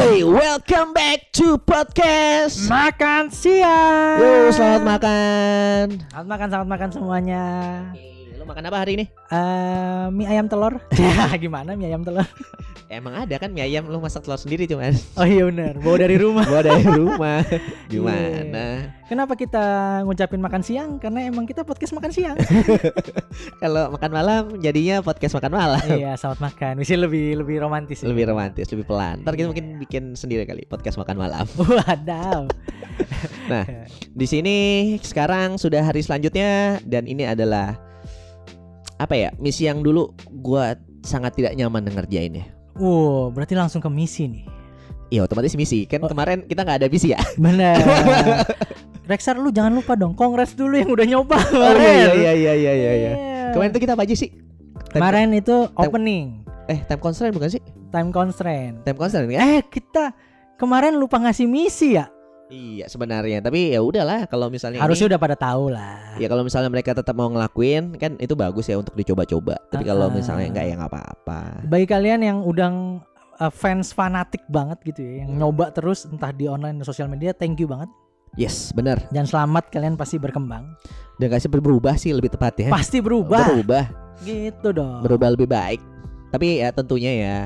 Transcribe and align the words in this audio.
Woi, 0.00 0.24
welcome 0.24 0.96
back 0.96 1.28
to 1.36 1.60
podcast. 1.60 2.72
Makan 2.72 3.28
siang. 3.28 4.16
Yo, 4.16 4.48
selamat 4.48 4.96
makan. 4.96 5.84
Selamat 6.08 6.24
makan, 6.24 6.46
selamat 6.48 6.68
makan 6.72 6.88
semuanya. 6.88 7.44
Lo 8.40 8.48
makan 8.48 8.72
apa 8.72 8.80
hari 8.80 8.96
ini? 8.96 9.04
Eh, 9.28 10.06
mie 10.16 10.24
ayam 10.24 10.48
telur. 10.48 10.80
ya, 10.96 11.28
gimana 11.36 11.76
mie 11.76 11.92
ayam 11.92 12.00
telur? 12.00 12.24
Emang 12.88 13.12
ada 13.12 13.36
kan 13.36 13.52
mie 13.52 13.68
ayam 13.68 13.84
lo 13.84 14.00
masak 14.00 14.24
telur 14.24 14.40
sendiri 14.40 14.64
cuman. 14.64 14.96
Oh 15.20 15.28
iya 15.28 15.44
benar, 15.44 15.76
bawa 15.76 16.00
dari 16.00 16.16
rumah. 16.16 16.48
Gua 16.48 16.64
dari 16.64 16.88
rumah. 16.88 17.44
Gimana? 17.92 18.96
Kenapa 19.12 19.36
kita 19.36 19.60
ngucapin 20.08 20.40
makan 20.40 20.64
siang? 20.64 20.96
Karena 20.96 21.28
emang 21.28 21.44
kita 21.44 21.68
podcast 21.68 21.92
makan 21.92 22.16
siang. 22.16 22.40
Kalau 23.60 23.92
makan 23.92 24.08
malam 24.08 24.42
jadinya 24.56 25.04
podcast 25.04 25.36
makan 25.36 25.52
malam. 25.52 25.84
iya, 26.00 26.16
selamat 26.16 26.40
makan. 26.40 26.72
Mesti 26.80 26.96
lebih 26.96 27.44
lebih 27.44 27.60
romantis. 27.60 28.00
ya. 28.00 28.08
Lebih 28.08 28.24
romantis, 28.32 28.72
lebih 28.72 28.88
pelan. 28.88 29.20
Ntar 29.20 29.36
kita 29.36 29.52
mungkin 29.52 29.76
bikin 29.84 30.16
sendiri 30.16 30.48
kali 30.48 30.64
podcast 30.64 30.96
makan 30.96 31.20
malam. 31.20 31.44
Wadaw. 31.60 32.48
Nah, 33.52 33.84
di 34.16 34.24
sini 34.24 34.56
sekarang 35.04 35.60
sudah 35.60 35.84
hari 35.84 36.00
selanjutnya 36.00 36.80
dan 36.88 37.04
ini 37.04 37.28
adalah 37.28 37.89
apa 39.00 39.16
ya 39.16 39.32
misi 39.36 39.64
yang 39.64 39.80
dulu 39.80 40.12
gua 40.38 40.76
sangat 41.00 41.32
tidak 41.32 41.56
nyaman 41.56 41.82
ngerjainnya. 41.82 42.44
Wow, 42.76 43.32
berarti 43.32 43.56
langsung 43.56 43.80
ke 43.80 43.88
misi 43.88 44.28
nih. 44.28 44.44
Iya 45.10 45.24
otomatis 45.24 45.56
misi 45.56 45.84
kan 45.84 45.98
Oh. 46.00 46.06
kemarin 46.06 46.44
kita 46.44 46.60
nggak 46.60 46.78
ada 46.78 46.88
misi 46.88 47.10
ya. 47.10 47.18
Benar. 47.40 47.80
Rexar 49.10 49.34
lu 49.34 49.50
jangan 49.50 49.74
lupa 49.74 49.96
dong 49.96 50.14
kongres 50.14 50.54
dulu 50.54 50.76
yang 50.76 50.86
udah 50.86 51.02
nyoba 51.02 51.34
Oh 51.34 51.42
kemarin. 51.50 51.82
iya 51.98 52.12
iya 52.14 52.32
iya 52.32 52.52
iya 52.54 52.72
iya. 52.72 52.72
iya. 52.72 52.92
Iya. 53.10 53.12
Kemarin 53.50 53.70
tuh 53.72 53.80
kita 53.80 53.92
apa 53.92 54.04
aja 54.04 54.14
sih? 54.14 54.30
Time- 54.86 55.02
Kemarin 55.02 55.28
itu 55.32 55.56
opening, 55.74 56.46
eh 56.66 56.78
time 56.84 57.00
constraint 57.00 57.32
bukan 57.32 57.50
sih? 57.50 57.62
time 57.90 58.10
constraint. 58.10 58.84
Time 58.84 58.94
constraint 58.94 59.26
kan? 59.26 59.42
Eh, 59.50 59.62
kita 59.64 60.04
kemarin 60.54 60.94
lupa 60.94 61.18
ngasih 61.18 61.46
misi 61.46 61.98
ya. 61.98 62.06
Iya 62.50 62.86
sebenarnya 62.86 63.38
tapi 63.38 63.70
ya 63.70 63.78
udahlah 63.78 64.26
kalau 64.26 64.50
misalnya 64.50 64.82
Harusnya 64.82 65.06
ini, 65.06 65.12
udah 65.14 65.20
pada 65.20 65.36
tahu 65.38 65.70
lah. 65.70 66.18
ya 66.18 66.26
kalau 66.26 66.42
misalnya 66.42 66.66
mereka 66.66 66.90
tetap 66.92 67.14
mau 67.14 67.26
ngelakuin 67.26 67.94
kan 67.94 68.18
itu 68.18 68.34
bagus 68.34 68.66
ya 68.66 68.74
untuk 68.74 68.92
dicoba-coba. 68.92 69.54
Tapi 69.68 69.82
kalau 69.82 70.06
Ah. 70.06 70.12
misalnya 70.12 70.46
enggak 70.48 70.66
ya 70.66 70.74
nggak 70.74 70.90
apa-apa. 70.90 71.40
Bagi 71.64 71.86
kalian 71.86 72.20
yang 72.20 72.38
udah 72.42 72.98
uh, 73.38 73.48
fans 73.48 73.90
fanatik 73.90 74.42
banget 74.46 74.82
gitu 74.84 75.00
ya, 75.00 75.14
yang 75.22 75.30
Hmm. 75.30 75.38
nyoba 75.40 75.70
terus 75.70 76.04
entah 76.04 76.30
di 76.30 76.44
online 76.44 76.76
dan 76.76 76.84
sosial 76.84 77.06
media, 77.06 77.30
thank 77.30 77.54
you 77.56 77.64
banget. 77.64 77.86
Yes 78.32 78.70
benar. 78.70 78.98
Dan 79.08 79.24
selamat 79.24 79.70
kalian 79.70 79.94
pasti 79.94 80.14
berkembang. 80.16 80.74
Dan 81.16 81.28
kasih 81.28 81.46
berubah 81.46 81.94
sih 81.94 82.10
lebih 82.10 82.30
tepat 82.30 82.58
ya. 82.58 82.68
Pasti 82.68 82.98
berubah. 82.98 83.46
Berubah, 83.48 83.84
Gitu 84.20 84.70
dong. 84.70 85.02
berubah 85.02 85.30
lebih 85.30 85.46
baik. 85.46 85.78
Tapi 86.30 86.58
ya 86.58 86.70
tentunya 86.70 87.10
ya 87.12 87.36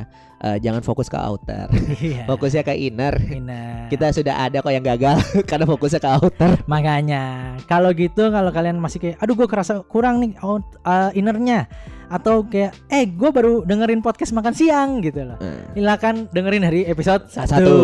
eh, 0.45 0.61
jangan 0.61 0.81
fokus 0.81 1.09
ke 1.09 1.17
outer, 1.17 1.73
Iya. 2.05 2.29
fokusnya 2.29 2.63
ke 2.63 2.77
inner. 2.77 3.17
Nah, 3.41 3.89
Kita 3.89 4.13
sudah 4.13 4.45
ada 4.45 4.61
kok 4.61 4.69
yang 4.69 4.85
gagal 4.85 5.17
karena 5.49 5.65
fokusnya 5.65 5.99
ke 5.99 6.11
outer. 6.13 6.51
makanya 6.67 7.23
kalau 7.65 7.91
gitu 7.91 8.29
kalau 8.29 8.51
kalian 8.51 8.77
masih 8.77 8.99
kayak 8.99 9.17
aduh 9.19 9.33
gue 9.35 9.47
kerasa 9.47 9.81
kurang 9.83 10.21
nih 10.21 10.37
out, 10.39 10.63
uh, 10.83 11.09
innernya 11.13 11.65
atau 12.07 12.45
kayak 12.45 12.77
eh 12.89 13.07
gue 13.07 13.31
baru 13.31 13.65
dengerin 13.65 13.99
podcast 13.99 14.31
makan 14.31 14.53
siang 14.53 15.01
gitu 15.01 15.25
loh. 15.25 15.41
Eh. 15.41 15.73
Silakan 15.75 16.29
dengerin 16.31 16.63
dari 16.63 16.81
episode 16.85 17.27
satu. 17.27 17.49
satu 17.49 17.75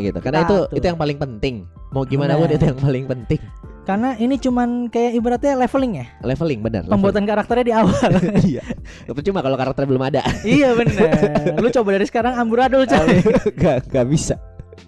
gitu 0.00 0.18
karena 0.18 0.42
itu 0.42 0.56
Satu. 0.58 0.74
itu 0.74 0.84
yang 0.84 0.96
paling 0.96 1.18
penting 1.20 1.56
mau 1.92 2.02
gimana 2.02 2.34
pun 2.34 2.48
Benar. 2.48 2.56
itu 2.56 2.64
yang 2.66 2.80
paling 2.80 3.04
penting? 3.06 3.40
Karena 3.82 4.14
ini 4.14 4.38
cuman 4.38 4.86
kayak 4.86 5.12
ibaratnya 5.12 5.58
leveling 5.58 5.92
ya. 5.98 6.06
leveling 6.22 6.62
benar 6.62 6.86
Pembuatan 6.86 7.26
karakternya 7.26 7.64
di 7.64 7.74
awal. 7.74 7.98
leveling. 8.10 8.46
iya 8.54 8.62
percuma 9.06 9.42
kalau 9.42 9.56
karakter 9.56 9.84
belum 9.84 10.02
ada. 10.02 10.22
Iya 10.42 10.72
bener 10.72 11.10
Lu 11.62 11.68
coba 11.68 11.88
dari 11.92 12.06
sekarang 12.06 12.34
amburadul 12.36 12.86
coy. 12.86 13.18
Gak 13.58 13.90
gak 13.90 14.06
bisa. 14.06 14.38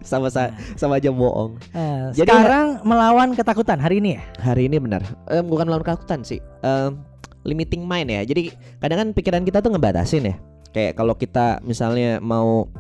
Sama 0.01 0.31
sa- 0.31 0.55
sama 0.77 0.97
aja 0.97 1.11
bohong. 1.11 1.59
Eh, 1.71 2.15
Jadi- 2.15 2.31
Sekarang 2.31 2.81
melawan 2.83 3.35
ketakutan 3.35 3.83
hari 3.83 3.99
ini 3.99 4.15
ya? 4.15 4.23
Hari 4.41 4.71
ini 4.71 4.79
benar. 4.79 5.03
Eh, 5.27 5.43
bukan 5.43 5.67
melawan 5.67 5.83
ketakutan 5.83 6.23
sih. 6.23 6.39
Em, 6.61 6.95
limiting 7.43 7.83
mind 7.83 8.09
ya. 8.09 8.23
Jadi 8.23 8.55
kadang 8.79 8.99
kan 9.01 9.09
pikiran 9.11 9.43
kita 9.43 9.59
tuh 9.59 9.75
ngebatasin 9.75 10.31
ya. 10.31 10.35
Kayak 10.71 10.97
kalau 10.97 11.15
kita 11.15 11.59
misalnya 11.61 12.23
mau 12.23 12.71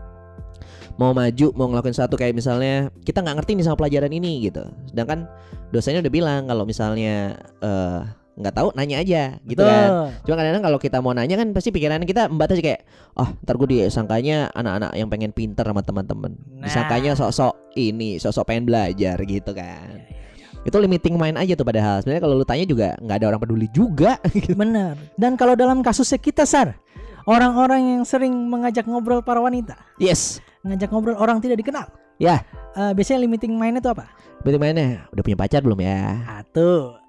mau 0.94 1.10
maju 1.10 1.46
mau 1.58 1.66
ngelakuin 1.70 1.94
sesuatu 1.94 2.14
kayak 2.14 2.34
misalnya 2.38 2.90
kita 3.02 3.22
nggak 3.22 3.42
ngerti 3.42 3.50
nih 3.58 3.64
sama 3.66 3.76
pelajaran 3.78 4.12
ini 4.14 4.46
gitu 4.46 4.62
sedangkan 4.90 5.26
dosanya 5.74 6.06
udah 6.06 6.12
bilang 6.12 6.40
kalau 6.46 6.62
misalnya 6.62 7.34
eh, 7.62 8.00
nggak 8.34 8.54
tahu 8.54 8.68
nanya 8.74 8.96
aja 8.98 9.22
gitu 9.46 9.62
kan 9.62 9.86
Betul. 9.86 10.06
Cuma 10.26 10.34
kadang-kadang 10.42 10.64
kalau 10.66 10.78
kita 10.82 10.98
mau 10.98 11.14
nanya 11.14 11.36
kan 11.38 11.48
pasti 11.54 11.70
pikiran 11.70 12.02
kita 12.02 12.26
membatasi 12.26 12.60
kayak 12.66 12.82
oh 13.14 13.30
ntar 13.46 13.54
gue 13.54 13.68
disangkanya 13.78 14.50
anak-anak 14.58 14.90
yang 14.98 15.06
pengen 15.06 15.30
pinter 15.30 15.62
sama 15.62 15.86
teman-teman. 15.86 16.34
Nah. 16.58 16.66
Disangkanya 16.66 17.14
sok-sok 17.14 17.78
ini, 17.78 18.18
sok-sok 18.18 18.44
pengen 18.50 18.66
belajar 18.66 19.22
gitu 19.22 19.54
kan. 19.54 20.02
Iya, 20.02 20.66
Itu 20.66 20.76
limiting 20.82 21.14
mind 21.14 21.38
aja 21.38 21.54
tuh 21.54 21.62
padahal. 21.62 22.02
Sebenarnya 22.02 22.22
kalau 22.26 22.34
lu 22.34 22.46
tanya 22.48 22.66
juga 22.66 22.88
nggak 22.98 23.16
ada 23.22 23.26
orang 23.30 23.40
peduli 23.40 23.68
juga. 23.70 24.18
gitu. 24.34 24.58
Bener 24.58 24.98
Dan 25.14 25.38
kalau 25.38 25.54
dalam 25.54 25.78
kasusnya 25.84 26.18
kita 26.18 26.42
Sar 26.42 26.74
Orang-orang 27.24 27.80
yang 27.98 28.02
sering 28.04 28.32
mengajak 28.48 28.84
ngobrol 28.84 29.20
para 29.20 29.40
wanita 29.40 29.76
yes. 29.96 30.44
Ngajak 30.60 30.88
ngobrol 30.88 31.16
orang 31.16 31.40
tidak 31.40 31.60
dikenal 31.60 31.88
Ya, 32.14 32.44
Eh, 32.74 32.92
Biasanya 32.92 33.22
limiting 33.22 33.54
mind 33.54 33.78
itu 33.78 33.88
apa? 33.88 34.06
berarti 34.44 34.58
mana? 34.60 35.08
Udah 35.08 35.22
punya 35.24 35.38
pacar 35.38 35.64
belum 35.64 35.80
ya? 35.80 36.20
Satu 36.22 37.00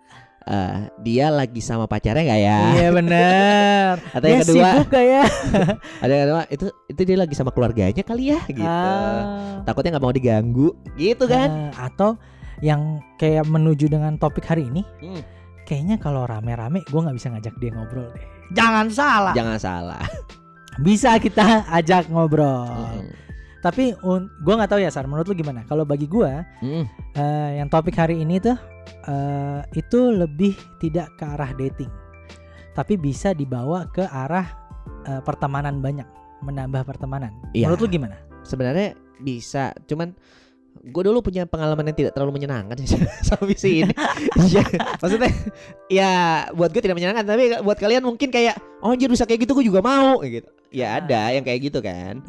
Eh, 0.45 0.77
dia 1.01 1.33
lagi 1.33 1.57
sama 1.57 1.89
pacarnya 1.89 2.21
nggak 2.21 2.41
ya? 2.41 2.59
Iya 2.77 2.89
bener 2.93 3.91
Atau 4.15 4.27
yang 4.29 4.45
kedua, 4.45 4.61
sibuk 4.77 4.87
gak 4.93 5.05
ya? 5.09 5.23
ada 6.05 6.11
yang 6.13 6.23
kedua 6.29 6.41
itu 6.47 6.65
itu 6.85 7.01
dia 7.01 7.17
lagi 7.17 7.33
sama 7.33 7.49
keluarganya 7.49 8.03
kali 8.05 8.29
ya 8.29 8.39
gitu. 8.45 8.61
Ah. 8.61 9.65
Takutnya 9.65 9.97
nggak 9.97 10.05
mau 10.05 10.13
diganggu, 10.13 10.69
gitu 10.95 11.25
kan? 11.25 11.49
Eh, 11.49 11.71
Atau 11.81 12.21
yang 12.61 13.01
kayak 13.17 13.49
menuju 13.49 13.89
dengan 13.89 14.15
topik 14.15 14.45
hari 14.45 14.69
ini 14.69 14.85
Hmm. 15.01 15.21
Kayaknya 15.65 15.97
kalau 15.97 16.29
rame-rame 16.29 16.85
gue 16.85 16.99
nggak 17.01 17.17
bisa 17.17 17.33
ngajak 17.33 17.57
dia 17.57 17.73
ngobrol 17.73 18.05
deh 18.13 18.25
Jangan 18.51 18.85
salah 18.89 19.33
Jangan 19.33 19.57
salah. 19.57 20.03
Bisa 20.85 21.15
kita 21.17 21.65
ajak 21.71 22.09
ngobrol 22.09 22.67
Mm. 23.01 23.09
Tapi 23.63 23.97
gue 24.37 24.53
nggak 24.53 24.69
tahu 24.69 24.77
ya 24.77 24.93
Sar 24.93 25.09
Menurut 25.09 25.25
lu 25.25 25.33
gimana? 25.33 25.65
Kalau 25.65 25.81
bagi 25.83 26.05
gue 26.05 26.29
Mm. 26.61 26.85
eh, 27.15 27.49
Yang 27.57 27.69
topik 27.71 27.95
hari 27.95 28.21
ini 28.21 28.37
tuh 28.37 28.53
eh, 29.07 29.59
Itu 29.73 30.11
lebih 30.11 30.53
tidak 30.77 31.15
ke 31.15 31.25
arah 31.25 31.49
dating 31.51 31.89
Tapi 32.71 32.93
bisa 32.95 33.31
dibawa 33.31 33.89
ke 33.89 34.03
arah 34.03 34.45
eh, 35.03 35.21
pertemanan 35.21 35.79
banyak 35.79 36.05
Menambah 36.41 36.85
pertemanan 36.85 37.33
Iya. 37.51 37.71
Menurut 37.71 37.81
lu 37.81 37.89
gimana? 37.89 38.17
sebenarnya 38.45 38.93
bisa 39.17 39.73
cuman 39.89 40.13
gue 40.83 41.03
dulu 41.07 41.23
punya 41.23 41.47
pengalaman 41.47 41.87
yang 41.89 41.97
tidak 41.97 42.11
terlalu 42.13 42.41
menyenangkan 42.41 42.75
sih 42.83 42.99
sama 43.27 43.47
misi 43.47 43.81
ini. 43.85 43.93
Iya, 44.51 44.63
maksudnya 45.01 45.31
ya 45.87 46.11
buat 46.51 46.69
gue 46.75 46.81
tidak 46.83 46.97
menyenangkan 46.99 47.25
tapi 47.25 47.43
buat 47.63 47.77
kalian 47.79 48.03
mungkin 48.03 48.29
kayak 48.29 48.59
oh 48.83 48.93
anjir 48.93 49.09
bisa 49.09 49.23
kayak 49.25 49.47
gitu 49.47 49.57
gue 49.57 49.65
juga 49.65 49.81
mau 49.81 50.21
gitu. 50.21 50.45
Ya 50.75 50.97
Ah. 50.97 50.99
ada 50.99 51.31
yang 51.31 51.43
kayak 51.47 51.59
gitu 51.71 51.79
kan. 51.79 52.19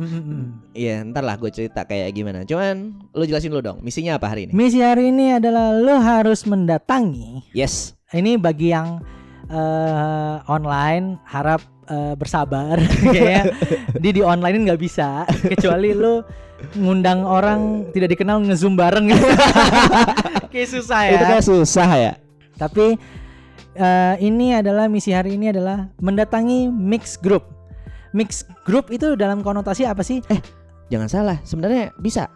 Iya 0.70 1.02
ntar 1.10 1.26
lah 1.26 1.34
gue 1.36 1.50
cerita 1.50 1.82
kayak 1.82 2.14
gimana. 2.14 2.46
Cuman 2.46 2.94
lu 3.12 3.24
jelasin 3.26 3.50
dulu 3.50 3.62
dong 3.74 3.78
misinya 3.82 4.16
apa 4.16 4.30
hari 4.30 4.46
ini? 4.46 4.52
Misi 4.54 4.78
hari 4.78 5.10
ini 5.10 5.34
adalah 5.34 5.74
Lo 5.74 5.98
harus 5.98 6.46
mendatangi 6.46 7.42
yes. 7.52 7.98
ini 8.14 8.38
bagi 8.38 8.70
yang 8.70 9.02
eh, 9.50 10.36
online 10.46 11.18
harap 11.26 11.60
eh, 11.88 12.14
bersabar. 12.18 12.76
Kayak 13.14 13.54
di 13.98 14.20
di 14.20 14.22
online 14.22 14.66
nggak 14.70 14.80
bisa. 14.80 15.24
Kecuali 15.26 15.94
lu 15.94 16.22
ngundang 16.76 17.24
orang 17.24 17.90
tidak 17.92 18.16
dikenal 18.16 18.42
ngezoom 18.44 18.74
bareng. 18.74 19.12
Kayak 20.52 20.68
susah 20.70 21.00
ya. 21.06 21.12
Itu 21.14 21.24
kan 21.24 21.42
susah 21.42 21.90
ya. 21.96 22.12
Tapi 22.56 22.96
eh, 23.76 24.14
ini 24.22 24.56
adalah 24.56 24.90
misi 24.90 25.12
hari 25.12 25.36
ini 25.36 25.52
adalah 25.52 25.90
mendatangi 26.00 26.70
mix 26.70 27.16
group. 27.16 27.44
Mix 28.16 28.48
group 28.64 28.88
itu 28.88 29.12
dalam 29.18 29.44
konotasi 29.44 29.84
apa 29.84 30.00
sih? 30.00 30.24
Jangan 30.92 31.08
salah. 31.10 31.38
Sebenarnya 31.44 31.92
bisa. 32.00 32.30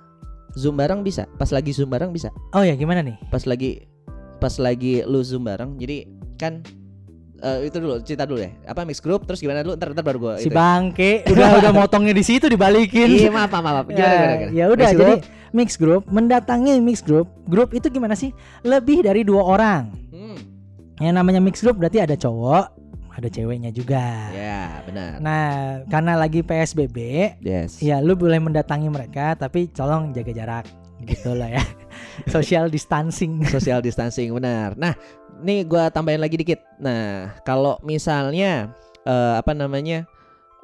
Zoom 0.58 0.75
bareng 0.76 1.06
bisa. 1.06 1.31
Pas 1.38 1.49
lagi 1.55 1.70
zoom 1.70 1.88
bareng 1.94 2.11
bisa. 2.11 2.35
Oh 2.53 2.67
ya 2.67 2.75
gimana 2.75 3.00
nih? 3.06 3.17
Pas 3.31 3.46
lagi 3.46 3.87
pas 4.41 4.56
lagi 4.56 5.05
lu 5.05 5.20
zoom 5.20 5.44
bareng 5.44 5.76
jadi 5.76 6.08
kan 6.41 6.64
eh, 7.41 7.59
itu 7.69 7.77
dulu 7.81 7.95
cerita 8.05 8.25
dulu 8.29 8.41
ya 8.41 8.51
apa 8.69 8.85
mix 8.85 9.01
group 9.01 9.25
terus 9.25 9.41
gimana 9.41 9.65
dulu? 9.65 9.75
Ntar 9.77 9.97
ntar 9.97 10.05
baru 10.05 10.19
gue 10.21 10.35
si 10.45 10.49
bangke. 10.53 11.25
Udah 11.33 11.59
udah 11.61 11.73
motongnya 11.73 12.15
di 12.15 12.25
situ 12.25 12.47
dibalikin. 12.47 13.09
Iya 13.09 13.33
maaf 13.33 13.51
maaf 13.51 13.65
maaf. 13.65 13.87
Gimana, 13.89 14.01
ya, 14.01 14.11
gimana, 14.13 14.35
gimana? 14.37 14.53
ya 14.57 14.65
udah 14.69 14.89
jadi 14.93 14.99
group? 14.99 15.21
mix 15.51 15.69
group 15.81 16.03
mendatangi 16.09 16.73
mix 16.79 17.01
group. 17.01 17.27
Grup 17.49 17.73
itu 17.75 17.87
gimana 17.91 18.15
sih? 18.15 18.31
Lebih 18.63 19.05
dari 19.05 19.25
dua 19.27 19.43
orang. 19.43 19.91
Hmm, 20.13 20.39
yang 21.01 21.17
namanya 21.17 21.41
mix 21.43 21.65
group 21.65 21.81
berarti 21.81 21.99
ada 22.05 22.15
cowok 22.15 22.81
ada 23.21 23.29
ceweknya 23.29 23.71
juga. 23.75 24.33
Ya 24.33 24.81
benar. 24.89 25.21
Nah 25.21 25.49
karena 25.93 26.17
lagi 26.17 26.41
psbb 26.41 26.97
yes. 27.45 27.85
ya 27.85 28.01
lu 28.01 28.17
boleh 28.17 28.41
mendatangi 28.41 28.89
mereka 28.89 29.37
tapi 29.37 29.69
tolong 29.69 30.17
jaga 30.17 30.33
jarak. 30.33 30.67
Gitu 31.05 31.37
lah 31.37 31.53
ya. 31.53 31.65
Social 32.35 32.73
distancing. 32.73 33.45
Social 33.49 33.85
distancing 33.85 34.33
benar. 34.33 34.73
Nah 34.77 34.97
nih 35.43 35.67
gua 35.67 35.89
tambahin 35.93 36.21
lagi 36.21 36.37
dikit. 36.39 36.61
Nah 36.81 37.35
kalau 37.43 37.77
misalnya 37.83 38.73
eh, 39.05 39.35
apa 39.41 39.53
namanya 39.57 40.07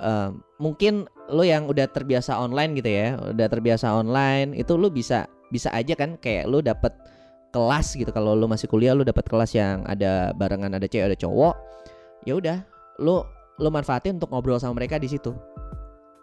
eh, 0.00 0.30
mungkin 0.60 1.08
lo 1.26 1.42
yang 1.42 1.66
udah 1.66 1.90
terbiasa 1.90 2.38
online 2.38 2.78
gitu 2.78 2.90
ya, 2.90 3.18
udah 3.18 3.46
terbiasa 3.50 3.90
online 3.90 4.54
itu 4.54 4.78
lo 4.78 4.92
bisa 4.92 5.26
bisa 5.50 5.70
aja 5.74 5.94
kan 5.98 6.20
kayak 6.20 6.46
lo 6.46 6.62
dapet 6.62 6.94
kelas 7.50 7.96
gitu. 7.96 8.12
Kalau 8.12 8.36
lo 8.36 8.46
masih 8.46 8.68
kuliah 8.70 8.94
lo 8.94 9.02
dapet 9.02 9.26
kelas 9.26 9.56
yang 9.56 9.82
ada 9.88 10.30
barengan 10.36 10.76
ada 10.76 10.86
cewek 10.86 11.10
ada 11.12 11.18
cowok 11.18 11.56
ya 12.26 12.34
udah 12.34 12.58
lo 13.00 13.24
lo 13.56 13.68
manfaatin 13.70 14.18
untuk 14.18 14.28
ngobrol 14.34 14.58
sama 14.58 14.82
mereka 14.82 14.98
di 14.98 15.08
situ 15.08 15.32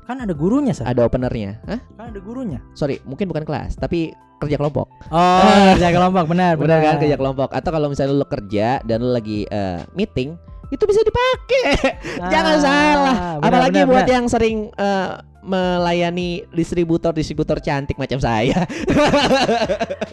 Kan 0.03 0.19
ada 0.19 0.31
gurunya, 0.31 0.71
Sa. 0.71 0.83
ada 0.83 1.01
openernya 1.01 1.63
Hah? 1.63 1.79
Kan 1.93 2.05
ada 2.09 2.19
gurunya. 2.19 2.59
sorry 2.73 2.99
mungkin 3.03 3.25
bukan 3.25 3.41
kelas 3.41 3.75
tapi 3.75 4.11
kerja 4.37 4.55
kelompok 4.55 4.91
Oh, 5.07 5.39
kerja 5.73 5.89
kelompok 5.89 6.25
benar, 6.25 6.55
benar 6.55 6.79
kan 6.79 6.95
kerja 6.99 7.15
kelompok 7.15 7.49
atau 7.49 7.69
kalau 7.69 7.87
misalnya 7.87 8.13
lo 8.13 8.25
kerja 8.25 8.81
dan 8.81 8.99
lo 8.99 9.11
lagi 9.11 9.43
eh, 9.45 9.79
meeting 9.93 10.35
itu 10.69 10.83
bisa 10.83 10.99
dipakai 10.99 11.63
jangan 12.33 12.55
Ah, 12.55 12.59
salah 12.59 13.15
benar, 13.37 13.45
apalagi 13.45 13.79
benar, 13.79 13.87
buat 13.87 14.03
benar. 14.03 14.13
yang 14.13 14.25
sering 14.27 14.57
eh, 14.69 15.09
melayani 15.43 16.47
distributor 16.49 17.11
distributor 17.11 17.59
cantik 17.59 17.95
macam 17.95 18.17
saya. 18.17 18.63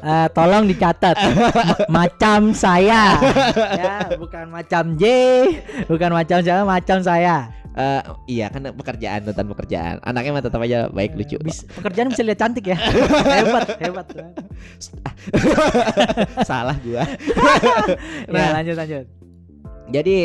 Eh, 0.01 0.29
tolong 0.33 0.65
dicatat. 0.65 1.13
Ma- 1.37 1.77
macam 2.01 2.57
saya. 2.57 3.21
Ya 3.81 4.09
bukan 4.17 4.49
macam 4.49 4.97
J. 4.97 5.05
Bukan 5.85 6.11
macam 6.11 6.41
saya 6.41 6.65
macam 6.65 7.05
saya. 7.05 7.53
Eh, 7.71 8.03
iya 8.27 8.49
kan 8.49 8.65
pekerjaan 8.73 9.23
tentang 9.23 9.47
pekerjaan. 9.47 10.01
Anaknya 10.01 10.33
mah 10.33 10.41
tetap 10.41 10.57
aja 10.59 10.89
baik 10.89 11.15
lucu. 11.15 11.37
Kok. 11.37 11.45
Bis- 11.45 11.69
pekerjaan 11.71 12.09
bisa 12.09 12.25
lihat 12.25 12.41
cantik 12.41 12.73
ya. 12.73 12.81
Hebat 12.81 13.77
hebat. 13.77 14.07
Salah 16.43 16.77
gua. 16.81 17.05
Ya 18.25 18.33
Nah. 18.33 18.51
lanjut 18.57 18.75
lanjut. 18.75 19.05
Jadi 19.91 20.17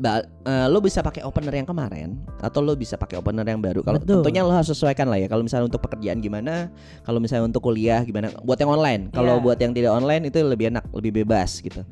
ba- 0.00 0.24
eh, 0.24 0.66
lo 0.66 0.80
bisa 0.80 1.04
pakai 1.04 1.20
opener 1.20 1.52
yang 1.52 1.68
kemarin 1.68 2.16
atau 2.40 2.64
lo 2.64 2.72
bisa 2.72 2.96
pakai 2.96 3.20
opener 3.20 3.44
yang 3.44 3.60
baru. 3.60 3.84
Kalau 3.84 4.00
tentunya 4.00 4.40
lo 4.40 4.50
harus 4.50 4.72
sesuaikan 4.72 5.06
lah 5.06 5.20
ya. 5.20 5.28
Kalau 5.28 5.44
misalnya 5.44 5.68
untuk 5.68 5.84
pekerjaan 5.84 6.18
gimana 6.18 6.72
kalau 7.04 7.20
misalnya 7.20 7.44
untuk 7.46 7.60
kuliah 7.60 8.00
gimana 8.00 8.32
buat 8.40 8.56
yang 8.56 8.72
online. 8.72 9.12
Kalau 9.12 9.36
Iya. 9.36 9.44
buat 9.44 9.58
yang 9.60 9.72
tidak 9.76 9.92
online 9.92 10.32
itu 10.32 10.40
lebih 10.40 10.72
enak 10.72 10.88
lebih 10.90 11.20
bebas 11.22 11.60
gitu. 11.60 11.84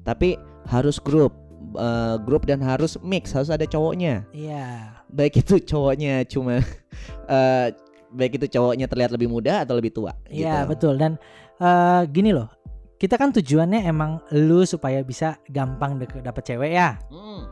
Tapi 0.00 0.38
harus 0.70 1.02
grup 1.02 1.34
eh, 1.74 2.16
grup 2.22 2.46
dan 2.46 2.62
harus 2.62 2.94
mix 3.02 3.34
harus 3.34 3.50
ada 3.50 3.66
cowoknya. 3.66 4.22
Iya. 4.30 4.94
Baik 5.10 5.42
itu 5.42 5.58
cowoknya 5.60 6.22
cuma 6.30 6.62
eh, 7.34 7.66
baik 8.14 8.38
itu 8.38 8.46
cowoknya 8.48 8.86
terlihat 8.86 9.10
lebih 9.10 9.26
muda 9.26 9.66
atau 9.66 9.74
lebih 9.74 9.90
tua 9.90 10.14
iya 10.30 10.62
gitu. 10.62 10.70
betul. 10.70 10.94
Dan 10.94 11.18
eh, 11.58 12.02
gini 12.06 12.30
loh 12.30 12.46
kita 12.96 13.20
kan 13.20 13.28
tujuannya 13.28 13.84
emang 13.84 14.24
lu 14.32 14.64
supaya 14.64 15.04
bisa 15.04 15.36
gampang 15.52 16.00
dapet 16.00 16.42
cewek 16.48 16.72
ya. 16.72 16.96
Hmm, 17.12 17.44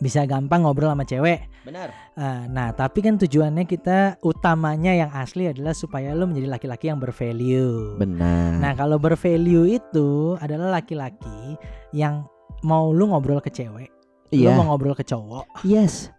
bisa 0.00 0.24
gampang 0.24 0.64
ngobrol 0.64 0.90
sama 0.90 1.04
cewek 1.04 1.46
benar 1.62 1.92
Eh, 2.20 2.42
nah 2.52 2.68
tapi 2.76 3.00
kan 3.00 3.16
tujuannya 3.16 3.64
kita 3.64 4.20
utamanya 4.20 4.92
yang 4.92 5.08
asli 5.12 5.48
adalah 5.48 5.72
supaya 5.72 6.12
lu 6.12 6.28
menjadi 6.28 6.52
laki-laki 6.52 6.92
yang 6.92 7.00
bervalue 7.00 7.96
benar 7.96 8.60
Nah, 8.60 8.72
kalau 8.76 9.00
bervalue 9.00 9.80
itu 9.80 10.36
adalah 10.36 10.80
laki-laki 10.80 11.56
yang 11.96 12.28
mau 12.60 12.92
lu 12.92 13.08
ngobrol 13.08 13.40
ke 13.40 13.48
cewek, 13.48 13.88
lu 14.36 14.36
iya 14.36 14.52
mau 14.52 14.68
ngobrol 14.68 14.92
ke 14.92 15.00
cowok, 15.00 15.64
yes 15.64 16.12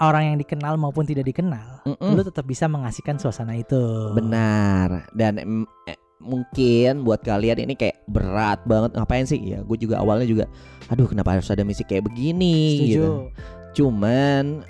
orang 0.00 0.34
yang 0.34 0.36
dikenal 0.40 0.74
maupun 0.80 1.04
tidak 1.04 1.28
dikenal, 1.28 1.84
Mm-mm. 1.84 2.16
lu 2.16 2.22
tetap 2.24 2.42
bisa 2.42 2.66
mengasihkan 2.66 3.20
suasana 3.22 3.54
itu. 3.54 4.10
Benar. 4.16 5.06
Dan 5.14 5.38
em, 5.38 5.62
eh, 5.86 5.94
mungkin 6.22 7.02
buat 7.02 7.20
kalian 7.26 7.66
ini 7.66 7.74
kayak 7.74 8.06
berat 8.06 8.62
banget 8.64 8.94
ngapain 8.94 9.26
sih? 9.26 9.42
Ya, 9.42 9.60
gue 9.66 9.76
juga 9.76 9.98
awalnya 9.98 10.24
juga 10.24 10.46
aduh 10.90 11.08
kenapa 11.08 11.38
harus 11.38 11.48
ada 11.50 11.66
misi 11.66 11.82
kayak 11.82 12.06
begini 12.06 12.78
Setuju. 12.78 12.88
gitu. 12.88 13.10
Cuman 13.72 14.62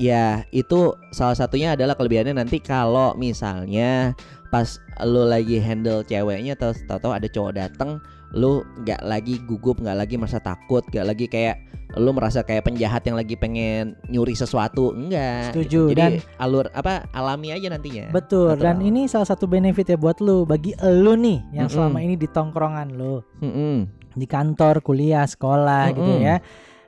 ya 0.00 0.44
itu 0.52 0.96
salah 1.12 1.36
satunya 1.36 1.76
adalah 1.76 1.92
kelebihannya 1.96 2.36
nanti 2.36 2.60
kalau 2.62 3.12
misalnya 3.16 4.16
pas 4.52 4.76
lo 5.00 5.24
lagi 5.24 5.56
handle 5.56 6.04
ceweknya 6.04 6.52
terus 6.56 6.84
tahu-tahu 6.84 7.16
ada 7.16 7.28
cowok 7.28 7.52
dateng 7.56 8.00
lu 8.32 8.64
nggak 8.80 9.00
lagi 9.02 9.36
gugup 9.44 9.76
nggak 9.76 9.96
lagi 9.96 10.14
merasa 10.16 10.40
takut 10.40 10.80
nggak 10.88 11.04
lagi 11.04 11.26
kayak 11.26 11.56
lu 11.92 12.08
merasa 12.10 12.40
kayak 12.40 12.64
penjahat 12.64 13.04
yang 13.04 13.20
lagi 13.20 13.36
pengen 13.36 13.92
nyuri 14.08 14.32
sesuatu 14.32 14.96
enggak 14.96 15.52
Setuju, 15.52 15.92
jadi 15.92 16.16
dan- 16.16 16.20
alur 16.40 16.64
apa 16.72 17.04
alami 17.12 17.52
aja 17.52 17.68
nantinya 17.68 18.08
Betul. 18.08 18.56
Dan 18.56 18.80
Natural. 18.80 18.88
ini 18.88 19.00
salah 19.04 19.28
satu 19.28 19.44
benefit 19.44 19.84
ya 19.86 20.00
buat 20.00 20.16
lu 20.18 20.42
bagi 20.42 20.72
lu 20.80 21.12
nih 21.12 21.44
yang 21.52 21.68
Mm-mm. 21.68 21.76
selama 21.76 21.98
ini 22.00 22.16
di 22.16 22.24
tongkrongan 22.24 22.96
lu, 22.96 23.20
Mm-mm. 23.38 23.84
di 24.16 24.24
kantor, 24.24 24.80
kuliah, 24.80 25.28
sekolah 25.28 25.92
gitu 25.92 26.00
Mm-mm. 26.16 26.24
ya. 26.24 26.36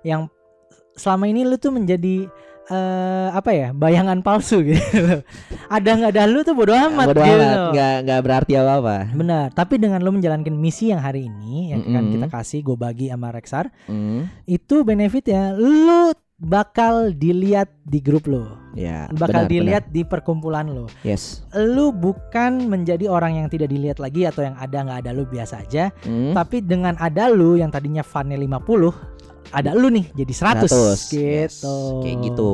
Yang 0.01 0.33
selama 0.97 1.29
ini 1.29 1.45
lu 1.45 1.57
tuh 1.57 1.69
menjadi 1.69 2.25
eh 2.65 3.29
apa 3.29 3.51
ya 3.53 3.69
bayangan 3.71 4.25
palsu 4.25 4.65
gitu 4.65 5.21
ada 5.69 5.91
nggak 5.95 6.13
ada 6.17 6.25
lu 6.25 6.41
tuh 6.41 6.57
bodo 6.57 6.73
amat 6.73 7.13
Bodo 7.13 7.21
gitu 7.21 7.37
amat, 7.37 7.59
nggak 7.77 7.95
nggak 8.09 8.21
berarti 8.25 8.53
apa 8.57 8.73
apa. 8.81 8.97
Benar, 9.13 9.45
tapi 9.53 9.77
dengan 9.77 10.01
lo 10.01 10.09
menjalankan 10.09 10.55
misi 10.55 10.89
yang 10.89 10.99
hari 10.99 11.29
ini 11.29 11.71
yang 11.71 11.85
akan 11.85 11.93
Mm-mm. 12.03 12.13
kita 12.15 12.27
kasih 12.31 12.61
gue 12.63 12.77
bagi 12.77 13.07
sama 13.09 13.29
Rexar, 13.31 13.69
Hmm, 13.85 14.33
itu 14.45 14.81
benefitnya 14.81 15.53
lo 15.53 16.17
bakal 16.35 17.15
dilihat 17.15 17.71
di 17.83 18.03
grup 18.03 18.27
lo, 18.27 18.59
ya. 18.75 19.07
bakal 19.13 19.47
benar, 19.47 19.53
dilihat 19.53 19.85
di 19.89 20.03
perkumpulan 20.03 20.67
lo. 20.67 20.91
benar. 20.91 21.07
Yes. 21.07 21.47
Lo 21.53 21.89
bukan 21.89 22.67
menjadi 22.67 23.07
orang 23.07 23.39
yang 23.39 23.49
tidak 23.49 23.71
dilihat 23.71 24.03
lagi 24.03 24.27
atau 24.27 24.43
yang 24.43 24.57
ada 24.57 24.83
nggak 24.83 24.99
ada 25.05 25.11
lo 25.13 25.25
biasa 25.25 25.63
aja, 25.63 25.93
Hmm, 26.03 26.33
tapi 26.33 26.59
dengan 26.59 26.97
ada 26.97 27.29
lo 27.29 27.55
yang 27.55 27.69
tadinya 27.69 28.03
funnya 28.03 28.35
50 28.35 29.14
ada 29.51 29.77
lu 29.77 29.93
nih 29.93 30.07
jadi 30.15 30.33
100, 30.33 30.71
100, 30.71 31.19
yes. 31.19 31.61
gitu. 31.61 31.77
Kayak 32.01 32.17
gitu. 32.31 32.53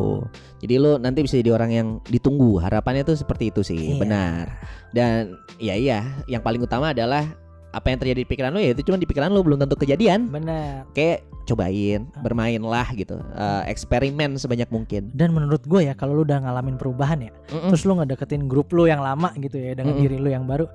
Jadi 0.61 0.75
lu 0.77 0.93
nanti 1.01 1.19
bisa 1.25 1.35
jadi 1.39 1.53
orang 1.55 1.71
yang 1.71 1.89
ditunggu. 2.09 2.59
Harapannya 2.61 3.07
tuh 3.07 3.17
seperti 3.17 3.53
itu 3.53 3.61
sih. 3.63 3.97
Iya. 3.97 4.01
Benar. 4.01 4.45
Dan 4.91 5.39
ya 5.61 5.75
iya, 5.79 6.01
yang 6.27 6.43
paling 6.43 6.61
utama 6.61 6.91
adalah 6.91 7.25
apa 7.71 7.87
yang 7.87 7.99
terjadi 7.99 8.21
di 8.23 8.29
pikiran 8.29 8.51
lu 8.51 8.59
ya 8.59 8.71
itu 8.71 8.83
cuma 8.83 8.99
di 8.99 9.07
pikiran 9.07 9.31
lu 9.31 9.41
belum 9.41 9.59
tentu 9.59 9.75
kejadian. 9.75 10.27
Benar. 10.27 10.91
Kayak 10.91 11.23
cobain, 11.43 12.07
Ah. 12.11 12.23
bermainlah 12.23 12.87
gitu. 12.95 13.19
Eh, 13.33 13.63
eksperimen 13.67 14.35
sebanyak 14.37 14.69
mungkin. 14.69 15.11
Dan 15.11 15.31
menurut 15.31 15.63
gue 15.63 15.83
ya 15.83 15.95
kalau 15.95 16.15
lu 16.15 16.23
udah 16.23 16.39
ngalamin 16.41 16.75
perubahan 16.75 17.19
ya, 17.21 17.33
Mm-mm. 17.49 17.71
terus 17.71 17.83
lu 17.83 17.95
ngedeketin 17.95 18.47
grup 18.47 18.71
lu 18.71 18.87
yang 18.87 19.01
lama 19.01 19.31
gitu 19.35 19.55
ya 19.55 19.75
dengan 19.75 19.95
Mm-mm. 19.95 20.05
diri 20.05 20.17
lu 20.17 20.31
yang 20.31 20.45
baru 20.45 20.67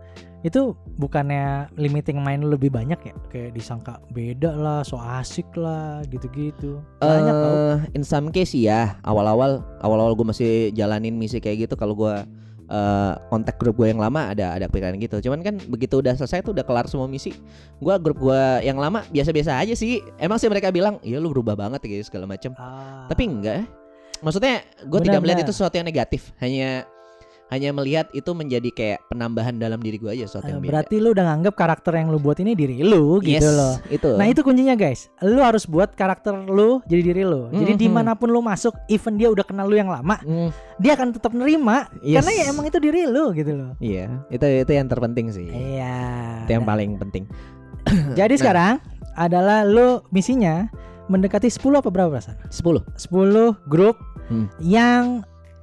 itu 0.41 0.77
bukannya 0.95 1.73
limiting 1.73 2.21
main 2.21 2.37
lu 2.37 2.53
lebih 2.53 2.69
banyak 2.69 3.01
ya 3.01 3.13
kayak 3.27 3.57
disangka 3.57 3.97
beda 4.13 4.53
lah 4.53 4.85
so 4.85 4.93
asik 4.93 5.49
lah 5.57 6.05
gitu-gitu 6.05 6.77
banyak 6.95 7.33
tau 7.33 7.53
Eh, 7.57 7.75
in 7.93 8.05
some 8.05 8.29
case 8.29 8.53
ya 8.53 8.93
awal-awal 9.01 9.65
awal-awal 9.81 10.13
gue 10.13 10.21
masih 10.23 10.51
jalanin 10.71 11.17
misi 11.17 11.41
kayak 11.41 11.65
gitu 11.65 11.73
kalau 11.73 11.97
gue 11.97 12.13
eh 12.65 13.13
kontak 13.29 13.61
grup 13.61 13.77
gue 13.77 13.93
yang 13.93 14.01
lama 14.01 14.33
ada 14.33 14.57
ada 14.57 14.65
pikiran 14.65 14.97
gitu. 14.97 15.21
Cuman 15.29 15.45
kan 15.45 15.55
begitu 15.69 16.01
udah 16.01 16.17
selesai 16.17 16.41
tuh 16.41 16.53
udah 16.57 16.65
kelar 16.65 16.85
semua 16.89 17.05
misi 17.05 17.33
gue 17.81 17.95
grup 18.01 18.17
gue 18.21 18.41
yang 18.65 18.77
lama 18.77 19.05
biasa-biasa 19.13 19.61
aja 19.61 19.73
sih. 19.77 20.01
Emang 20.17 20.41
sih 20.41 20.49
mereka 20.49 20.73
bilang 20.73 20.97
iya 21.05 21.21
lu 21.21 21.29
berubah 21.29 21.53
banget 21.53 21.85
ya 21.85 22.01
segala 22.01 22.25
macam 22.25 22.53
Ah, 22.57 23.05
tapi 23.09 23.29
enggak. 23.29 23.65
Maksudnya 24.23 24.63
gue 24.87 24.99
tidak 25.03 25.21
melihat 25.21 25.45
itu 25.45 25.53
sesuatu 25.53 25.75
yang 25.75 25.85
negatif. 25.85 26.31
Hanya 26.39 26.87
hanya 27.45 27.69
melihat 27.71 28.09
itu 28.09 28.31
menjadi 28.31 28.69
kayak 28.69 28.99
penambahan 29.05 29.53
dalam 29.55 29.77
diri 29.77 29.95
gue 29.95 30.09
aja 30.09 30.25
sesuatu 30.25 30.49
eh, 30.49 30.51
yang 30.51 30.59
beda 30.59 30.69
berarti 30.71 30.95
lu 30.97 31.13
udah 31.13 31.25
nganggap 31.25 31.53
karakter 31.53 31.93
yang 31.93 32.09
lu 32.09 32.17
buat 32.17 32.37
ini 32.37 32.51
diri 32.51 32.81
lu 32.81 33.21
gitu 33.21 33.37
Yes, 33.37 33.45
loh. 33.45 33.75
itu. 33.87 34.09
Nah 34.13 34.25
itu 34.25 34.41
kuncinya 34.41 34.73
guys. 34.73 35.13
Lu 35.21 35.39
harus 35.39 35.63
buat 35.63 35.93
karakter 35.93 36.33
lu 36.43 36.81
jadi 36.83 37.01
diri 37.05 37.21
lu. 37.21 37.47
Jadi 37.51 37.73
Mhm. 37.73 37.79
di 37.79 37.87
mana 37.87 38.11
pun 38.13 38.27
lu 38.27 38.41
masuk 38.41 38.73
Even 38.87 39.15
dia 39.15 39.29
udah 39.29 39.41
kenal 39.41 39.65
lu 39.65 39.75
yang 39.75 39.87
lama 39.87 40.17
Hmm, 40.17 40.49
Dia 40.75 40.93
akan 40.93 41.11
tetap 41.11 41.31
nerima 41.31 41.85
yes. 42.01 42.19
Karena 42.19 42.31
ya 42.33 42.43
emang 42.49 42.65
itu 42.65 42.77
diri 42.77 43.05
lu 43.05 43.29
gitu 43.31 43.51
loh. 43.53 43.71
Iya 43.77 44.09
itu 44.27 44.41
itu 44.43 44.71
yang 44.71 44.87
terpenting 44.87 45.29
sih. 45.29 45.45
Iya. 45.45 45.95
Itu 46.43 46.51
yang 46.51 46.65
paling 46.65 46.97
penting. 46.97 47.29
Jadi 48.19 48.35
Nah. 48.35 48.41
sekarang 48.41 48.73
adalah 49.13 49.61
lu 49.61 50.01
misinya 50.09 50.65
mendekati 51.05 51.47
10 51.47 51.77
apa 51.77 51.87
berapa 51.87 52.09
perasaan? 52.09 52.41
10 52.49 52.81
10 52.97 53.53
grup 53.65 54.01
Hmm. 54.25 54.49
yang 54.57 55.21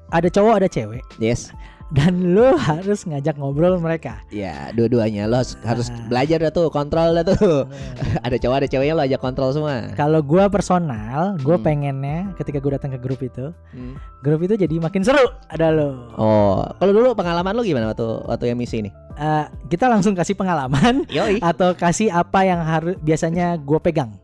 ada 0.08 0.28
cowok 0.28 0.54
ada 0.54 0.68
cewek. 0.68 1.02
Yes 1.18 1.50
dan 1.92 2.32
lu 2.32 2.56
harus 2.56 3.04
ngajak 3.04 3.36
ngobrol 3.36 3.76
mereka. 3.76 4.24
Ya, 4.28 4.72
dua-duanya 4.72 5.28
lo 5.28 5.36
harus, 5.36 5.60
harus 5.60 5.86
Ah. 5.92 6.08
belajar 6.08 6.40
dah 6.40 6.50
tuh, 6.50 6.72
kontrol 6.72 7.12
dah 7.12 7.24
tuh. 7.24 7.68
ada 8.26 8.36
cowok, 8.36 8.56
ada 8.58 8.68
ceweknya 8.68 8.94
lo 8.96 9.04
ajak 9.04 9.20
kontrol 9.20 9.52
semua. 9.52 9.92
Kalau 9.92 10.24
gua 10.24 10.48
personal, 10.48 11.36
gua 11.40 11.60
Hmm. 11.60 11.64
pengennya 11.64 12.32
ketika 12.34 12.58
gua 12.58 12.80
datang 12.80 12.96
ke 12.96 12.98
grup 12.98 13.20
itu, 13.20 13.52
Hmm. 13.70 14.00
grup 14.20 14.40
itu 14.40 14.56
jadi 14.56 14.72
makin 14.80 15.04
seru. 15.04 15.20
Ada 15.46 15.68
lo. 15.68 15.90
Oh, 16.16 16.64
kalau 16.80 16.92
dulu 16.92 17.12
pengalaman 17.12 17.52
lo 17.52 17.60
gimana 17.60 17.92
waktu 17.92 18.08
waktu 18.24 18.44
yang 18.48 18.56
misi 18.56 18.80
ini? 18.80 18.90
Eh, 19.12 19.44
kita 19.68 19.86
langsung 19.86 20.16
kasih 20.16 20.32
pengalaman 20.32 21.04
Yoi. 21.06 21.36
atau 21.52 21.76
kasih 21.76 22.08
apa 22.08 22.42
yang 22.42 22.64
harus 22.64 22.96
biasanya 22.98 23.60
gua 23.60 23.76
pegang. 23.76 24.16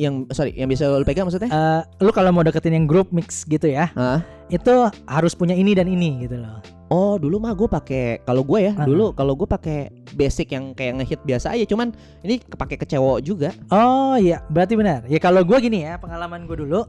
Yang 0.00 0.32
sorry, 0.32 0.56
yang 0.56 0.72
bisa 0.72 0.88
lo 0.88 1.04
pegang 1.04 1.28
maksudnya? 1.28 1.52
Eh, 1.52 1.80
lu 2.00 2.08
kalau 2.08 2.32
mau 2.32 2.40
deketin 2.40 2.72
yang 2.72 2.88
grup 2.88 3.12
mix 3.12 3.44
gitu 3.44 3.68
ya, 3.68 3.92
Hah? 3.92 4.24
itu 4.48 4.72
harus 5.04 5.36
punya 5.36 5.52
ini 5.52 5.76
dan 5.76 5.84
ini 5.84 6.24
gitu 6.24 6.40
loh. 6.40 6.64
Oh, 6.88 7.14
dulu 7.14 7.36
mah 7.38 7.52
gue 7.52 7.68
pakai 7.68 8.24
kalau 8.24 8.40
gue 8.40 8.64
ya, 8.64 8.72
Ah. 8.74 8.82
dulu 8.82 9.12
kalau 9.12 9.36
gue 9.36 9.44
pakai 9.44 9.92
basic 10.10 10.50
yang 10.50 10.72
kayak 10.72 10.98
ngehit 10.98 11.20
biasa 11.20 11.52
aja, 11.52 11.62
cuman 11.62 11.92
ini 12.20 12.40
kepake 12.40 12.80
ke 12.80 12.86
cewek 12.88 13.20
juga. 13.22 13.52
Oh 13.68 14.16
iya, 14.16 14.40
berarti 14.48 14.72
benar. 14.74 15.04
Ya 15.04 15.20
kalau 15.20 15.44
gua 15.44 15.60
gini 15.60 15.84
ya, 15.84 16.00
pengalaman 16.00 16.48
gua 16.48 16.56
dulu 16.56 16.80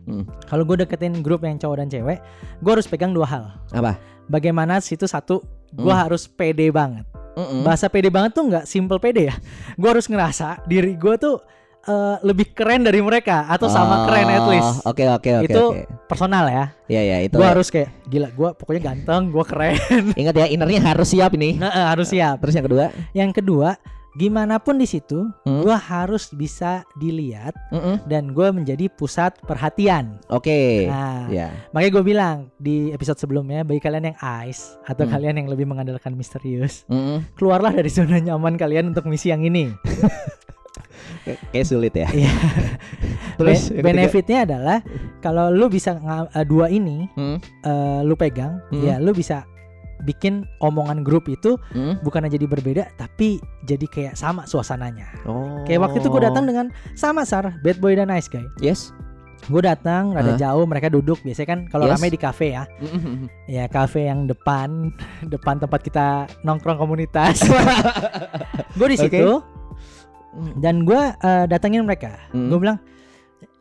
Hmm. 0.00 0.24
Kalau 0.44 0.64
gue 0.64 0.80
deketin 0.80 1.20
grup 1.20 1.44
yang 1.44 1.54
cowok 1.54 1.76
dan 1.76 1.88
cewek, 1.88 2.18
gue 2.58 2.70
harus 2.72 2.88
pegang 2.88 3.12
dua 3.12 3.28
hal. 3.28 3.44
Apa? 3.70 3.94
Bagaimana 4.26 4.80
situ 4.80 5.06
satu, 5.06 5.38
gue 5.70 5.86
Hmm. 5.86 6.02
harus 6.02 6.26
pede 6.26 6.66
banget. 6.72 7.06
Mm-mm. 7.36 7.62
Bahasa 7.62 7.86
pede 7.86 8.10
banget 8.10 8.34
tuh 8.34 8.42
nggak 8.42 8.66
simple 8.66 8.98
pede 8.98 9.30
ya. 9.30 9.36
Gue 9.78 9.86
harus 9.86 10.10
ngerasa 10.10 10.66
diri 10.66 10.98
gue 10.98 11.14
tuh 11.14 11.38
eh, 11.82 12.16
lebih 12.20 12.52
keren 12.52 12.82
dari 12.82 13.00
mereka 13.00 13.46
atau 13.46 13.66
sama 13.66 14.04
keren 14.04 14.26
at 14.26 14.40
Oh, 14.40 14.48
least. 14.48 14.72
Oke 14.82 15.04
oke 15.04 15.30
oke 15.38 15.46
Itu 15.46 15.64
oke. 15.72 15.82
Personal 16.06 16.44
ya. 16.46 16.64
Ya 16.86 17.02
ya 17.02 17.16
itu. 17.22 17.36
Gue 17.36 17.46
ya. 17.46 17.52
harus 17.52 17.68
kayak 17.68 17.88
gila. 18.06 18.28
Gue 18.30 18.48
pokoknya 18.52 18.82
ganteng, 18.92 19.30
gue 19.30 19.44
keren. 19.44 19.76
Ingat 20.20 20.34
ya 20.34 20.46
innernya 20.46 20.80
harus 20.84 21.08
siap 21.08 21.32
nih. 21.32 21.56
Nah, 21.56 21.70
eh, 21.70 21.86
harus 21.86 22.08
siap. 22.08 22.40
Terus 22.40 22.54
yang 22.54 22.66
kedua, 22.66 22.84
Yang 23.12 23.32
kedua, 23.36 23.68
gimana 24.10 24.58
pun 24.58 24.74
di 24.74 24.84
situ, 24.84 25.22
Hmm. 25.46 25.62
gue 25.62 25.70
harus 25.70 26.34
bisa 26.34 26.82
dilihat 26.94 27.54
Mm-mm. 27.70 28.02
dan 28.04 28.34
gue 28.34 28.48
menjadi 28.50 28.90
pusat 28.90 29.38
perhatian. 29.40 30.18
oke. 30.26 30.90
Nah, 30.90 31.30
Ya. 31.30 31.54
makanya 31.70 31.92
gue 31.94 32.04
bilang 32.04 32.36
di 32.56 32.90
episode 32.90 33.16
sebelumnya, 33.16 33.62
bagi 33.62 33.78
kalian 33.78 34.10
yang 34.10 34.18
ice 34.42 34.74
atau 34.82 35.06
Hmm. 35.06 35.14
kalian 35.14 35.38
yang 35.38 35.46
lebih 35.46 35.62
mengandalkan 35.64 36.12
misterius, 36.12 36.82
Mm-mm. 36.86 37.22
keluarlah 37.34 37.70
dari 37.70 37.86
zona 37.88 38.18
nyaman 38.18 38.58
kalian 38.58 38.90
untuk 38.90 39.06
misi 39.06 39.30
yang 39.30 39.40
ini. 39.40 39.70
Kay- 41.20 41.38
Kayak 41.50 41.66
sulit 41.66 41.92
ya. 41.92 42.08
Iya. 42.08 42.32
Terus 43.38 43.60
Be- 43.62 43.76
yang 43.76 43.76
ketiga? 43.76 43.86
benefitnya 43.86 44.38
adalah 44.42 44.78
kalau 45.18 45.48
lu 45.48 45.66
bisa 45.66 45.96
eh, 46.30 46.44
dua 46.44 46.68
ini 46.68 47.08
Hmm. 47.12 47.36
eh, 47.60 48.00
lu 48.02 48.14
pegang, 48.14 48.60
Hmm. 48.68 48.80
ya 48.80 48.96
lu 48.96 49.10
bisa 49.10 49.44
bikin 50.00 50.48
omongan 50.58 51.04
grup 51.04 51.28
itu 51.28 51.60
Mm. 51.70 52.00
bukan 52.00 52.24
jadi 52.24 52.48
berbeda 52.48 52.88
tapi 52.96 53.36
jadi 53.60 53.84
kayak 53.84 54.14
sama 54.14 54.44
suasananya. 54.44 55.04
Oh. 55.22 55.60
Kayak 55.62 55.84
waktu 55.84 56.00
itu 56.00 56.08
gue 56.08 56.22
datang 56.22 56.44
dengan 56.44 56.66
sama 56.94 57.20
Sar, 57.22 57.52
bad 57.60 57.76
boy 57.78 57.92
dan 57.92 58.08
nice 58.08 58.24
guy. 58.24 58.40
Yes. 58.58 58.96
Gue 59.42 59.60
datang 59.60 60.12
rada 60.12 60.32
Hah? 60.32 60.40
jauh, 60.40 60.64
mereka 60.64 60.88
duduk. 60.88 61.20
Biasanya 61.20 61.48
kan 61.50 61.60
kalau 61.66 61.84
Yes. 61.84 61.96
rame 61.96 62.08
di 62.08 62.16
kafe 62.16 62.48
ya, 62.50 62.64
ya 63.50 63.64
kafe 63.66 64.04
yang 64.04 64.24
depan, 64.24 64.88
depan 65.28 65.60
tempat 65.60 65.80
kita 65.82 66.06
nongkrong 66.40 66.76
komunitas. 66.76 67.44
gue 68.72 68.86
di 68.86 68.96
Oke. 68.96 69.04
Situ 70.30 70.58
dan 70.62 70.86
gue 70.86 71.02
eh, 71.10 71.44
datangin 71.50 71.82
mereka. 71.84 72.14
Hmm. 72.30 72.48
Gue 72.48 72.58
bilang, 72.62 72.78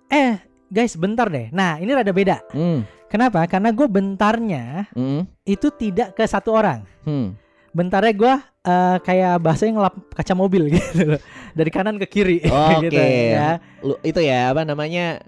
eh 0.10 0.38
guys 0.70 0.94
bentar 0.96 1.28
deh. 1.30 1.50
Nah 1.50 1.82
ini 1.82 1.92
rada 1.94 2.14
beda. 2.14 2.46
Mm. 2.54 2.86
Kenapa? 3.10 3.42
Karena 3.50 3.74
gue 3.74 3.88
bentarnya 3.90 4.86
Mm. 4.94 5.26
itu 5.50 5.68
tidak 5.74 6.14
ke 6.14 6.24
satu 6.30 6.54
orang. 6.54 6.86
Hmm. 7.06 7.34
Bentarnya 7.70 8.14
gue 8.14 8.34
eh, 8.66 8.98
kayak 9.02 9.34
bahasanya 9.40 9.74
ngelap 9.78 9.96
kaca 10.12 10.34
mobil 10.34 10.68
gitu 10.74 11.16
loh. 11.16 11.22
Dari 11.54 11.70
kanan 11.70 11.98
ke 11.98 12.08
kiri 12.08 12.38
Oke. 12.50 12.88
gitu 12.88 13.02
ya. 13.02 13.58
Lu 13.82 13.96
itu 14.02 14.20
ya 14.20 14.50
apa 14.52 14.64
namanya? 14.64 15.22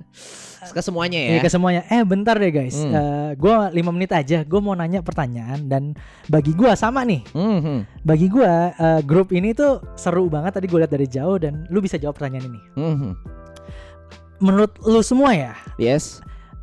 Ke 0.62 0.78
semuanya 0.80 1.18
ya. 1.18 1.30
Iya 1.34 1.40
ke 1.42 1.50
semuanya. 1.50 1.82
Eh 1.90 2.06
bentar 2.06 2.38
deh 2.38 2.54
guys. 2.54 2.78
Hmm. 2.78 2.94
Eh, 2.94 3.30
gue 3.34 3.56
lima 3.74 3.90
menit 3.90 4.14
aja. 4.14 4.46
Gue 4.46 4.62
mau 4.62 4.78
nanya 4.78 5.02
pertanyaan 5.02 5.66
dan 5.66 5.98
bagi 6.30 6.54
gue 6.54 6.70
sama 6.78 7.02
nih. 7.02 7.26
Mhm. 7.34 8.06
Bagi 8.06 8.30
gue 8.30 8.52
eh, 8.70 9.02
grup 9.02 9.34
ini 9.34 9.54
tuh 9.54 9.82
seru 9.98 10.30
banget. 10.30 10.62
Tadi 10.62 10.70
gue 10.70 10.80
lihat 10.86 10.94
dari 10.94 11.10
jauh 11.10 11.42
dan 11.42 11.66
lu 11.74 11.82
bisa 11.82 11.98
jawab 11.98 12.18
pertanyaan 12.18 12.46
ini. 12.54 12.62
Mhm. 12.78 13.12
Menurut 14.42 14.74
lu 14.82 15.02
semua 15.02 15.34
ya, 15.34 15.54
Yes. 15.78 16.18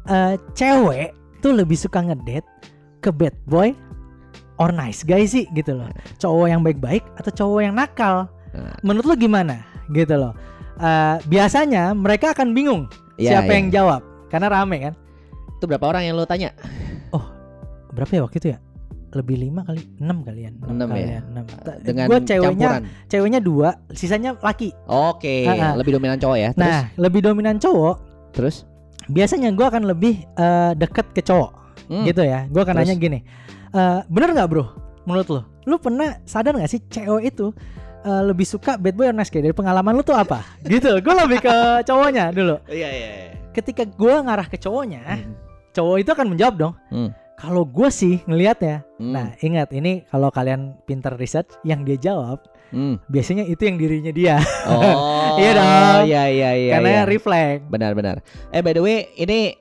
eh, 0.07 0.35
cewek 0.55 1.15
tuh 1.39 1.55
lebih 1.55 1.79
suka 1.79 2.03
ngedate 2.03 2.47
ke 2.99 3.11
bad 3.11 3.35
boy 3.47 3.71
or 4.59 4.71
nice 4.71 5.03
guy 5.03 5.25
sih 5.25 5.47
gitu 5.51 5.75
loh. 5.75 5.89
Cowok 6.17 6.47
yang 6.47 6.61
baik-baik 6.61 7.03
atau 7.15 7.31
cowok 7.31 7.61
yang 7.63 7.75
nakal? 7.75 8.27
Nah. 8.51 8.75
Menurut 8.83 9.07
lu 9.07 9.17
gimana? 9.17 9.63
Gitu 9.89 10.13
loh. 10.13 10.35
Eh, 10.77 11.17
biasanya 11.25 11.91
mereka 11.91 12.31
akan 12.31 12.53
bingung 12.53 12.87
Iya, 13.17 13.39
siapa 13.39 13.51
iya. 13.51 13.59
yang 13.59 13.69
jawab 13.71 14.01
karena 14.29 14.47
rame 14.49 14.77
kan. 14.81 14.95
Itu 15.55 15.67
berapa 15.67 15.87
orang 15.87 16.03
yang 16.05 16.15
lo 16.15 16.23
tanya? 16.23 16.55
Berapa 17.89 18.11
ya 18.13 18.23
waktu 18.23 18.39
itu 18.39 18.49
ya? 18.55 18.59
Lebih 19.09 19.41
lima 19.41 19.65
kali, 19.65 19.81
enam 19.99 20.21
kalian, 20.21 20.61
Enam 20.61 20.87
ya? 20.87 20.95
kalian, 20.95 21.23
enam. 21.33 21.45
Ta- 21.65 21.81
Dengan 21.81 22.07
gua 22.07 22.21
ceweknya, 22.21 22.69
campuran. 22.77 22.83
ceweknya 23.09 23.41
dua, 23.41 23.69
sisanya 23.91 24.31
laki. 24.39 24.69
Oke, 24.85 25.49
Ah, 25.49 25.73
ah. 25.73 25.75
lebih 25.75 25.97
dominan 25.97 26.21
cowok 26.21 26.37
ya. 26.37 26.51
Terus, 26.53 26.69
Nah, 26.69 26.83
lebih 26.95 27.21
dominan 27.25 27.57
cowok. 27.57 27.97
terus? 28.37 28.69
Biasanya 29.09 29.49
gua 29.51 29.73
akan 29.73 29.89
lebih 29.89 30.29
eh, 30.29 30.73
deket 30.77 31.09
ke 31.11 31.25
cowok, 31.25 31.51
Hmm. 31.89 32.05
gitu 32.05 32.21
ya. 32.21 32.45
Gua 32.53 32.69
akan 32.69 32.77
Terus? 32.77 32.87
nanya 32.87 33.01
gini, 33.01 33.19
eh, 33.73 34.01
bener 34.07 34.29
nggak 34.33 34.49
bro? 34.49 34.65
Menurut 35.05 35.29
lo, 35.29 35.41
lu 35.65 35.81
pernah 35.81 36.21
sadar 36.25 36.53
nggak 36.53 36.69
sih 36.69 36.81
cewek 36.87 37.33
itu 37.33 37.49
eh, 38.05 38.23
lebih 38.25 38.45
suka 38.45 38.77
bad 38.77 38.95
boy 38.95 39.09
or 39.09 39.17
nice 39.17 39.29
guy? 39.29 39.41
Dari 39.41 39.57
pengalaman 39.57 39.97
lu 39.97 40.05
tuh 40.05 40.15
apa? 40.15 40.45
gitu. 40.69 41.01
Gue 41.01 41.15
lebih 41.17 41.41
ke 41.41 41.55
cowoknya 41.85 42.31
dulu. 42.31 42.61
Iya 42.69 42.89
iya. 42.89 43.09
iya. 43.25 43.33
Ketika 43.53 43.83
gua 43.89 44.23
ngarah 44.23 44.47
ke 44.47 44.55
cowoknya, 44.55 45.03
Hmm. 45.03 45.35
cowok 45.75 45.97
itu 45.99 46.11
akan 46.13 46.27
menjawab 46.31 46.55
dong. 46.55 46.75
Hmm. 46.93 47.11
Kalau 47.39 47.63
gue 47.63 47.87
sih 47.89 48.19
ngelihatnya, 48.27 48.83
Hmm. 48.99 49.15
nah 49.15 49.27
ingat 49.39 49.71
ini 49.71 50.03
kalau 50.07 50.29
kalian 50.29 50.75
pinter 50.85 51.15
research, 51.15 51.55
yang 51.63 51.83
dia 51.83 51.95
jawab 51.97 52.43
Hmm. 52.69 53.01
biasanya 53.09 53.49
itu 53.49 53.65
yang 53.65 53.81
dirinya 53.81 54.13
dia, 54.13 54.37
Oh. 54.69 55.39
Iya 55.41 55.51
dong. 55.55 56.03
Iya 56.05 56.23
iya 56.29 56.51
iya. 56.53 56.73
karena 56.77 56.91
iya. 56.91 57.03
reflect. 57.07 57.61
Benar 57.71 57.95
benar. 57.95 58.17
Eh 58.51 58.61
by 58.61 58.75
the 58.75 58.83
way, 58.83 59.09
ini 59.17 59.55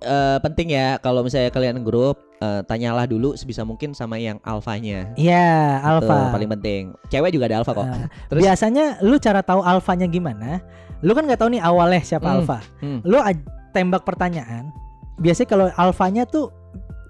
eh, 0.00 0.38
penting 0.40 0.70
ya 0.70 0.96
kalau 0.98 1.20
misalnya 1.20 1.50
kalian 1.50 1.82
grup 1.82 2.18
eh, 2.38 2.62
tanyalah 2.64 3.04
dulu 3.04 3.34
sebisa 3.34 3.62
mungkin 3.62 3.92
sama 3.92 4.16
yang 4.16 4.38
alfanya. 4.42 5.10
Iya, 5.14 5.78
Itu 5.78 5.88
alpha. 6.06 6.30
paling 6.30 6.50
penting. 6.58 6.82
Cewek 7.08 7.30
juga 7.30 7.50
ada 7.50 7.62
alfa 7.62 7.72
kok. 7.72 7.86
Nah, 7.86 8.06
Terus? 8.30 8.40
biasanya 8.44 8.84
lu 9.00 9.18
cara 9.18 9.40
tahu 9.42 9.60
alfanya 9.60 10.06
gimana? 10.06 10.62
Lu 11.02 11.14
kan 11.14 11.26
nggak 11.26 11.38
tahu 11.38 11.50
nih 11.54 11.62
awalnya 11.62 12.02
siapa 12.02 12.26
Hmm, 12.26 12.36
alfa. 12.42 12.58
hmm. 12.82 12.98
Lu 13.06 13.18
tembak 13.70 14.02
pertanyaan. 14.02 14.70
Biasanya 15.18 15.48
kalau 15.50 15.66
alfanya 15.74 16.22
tuh 16.24 16.50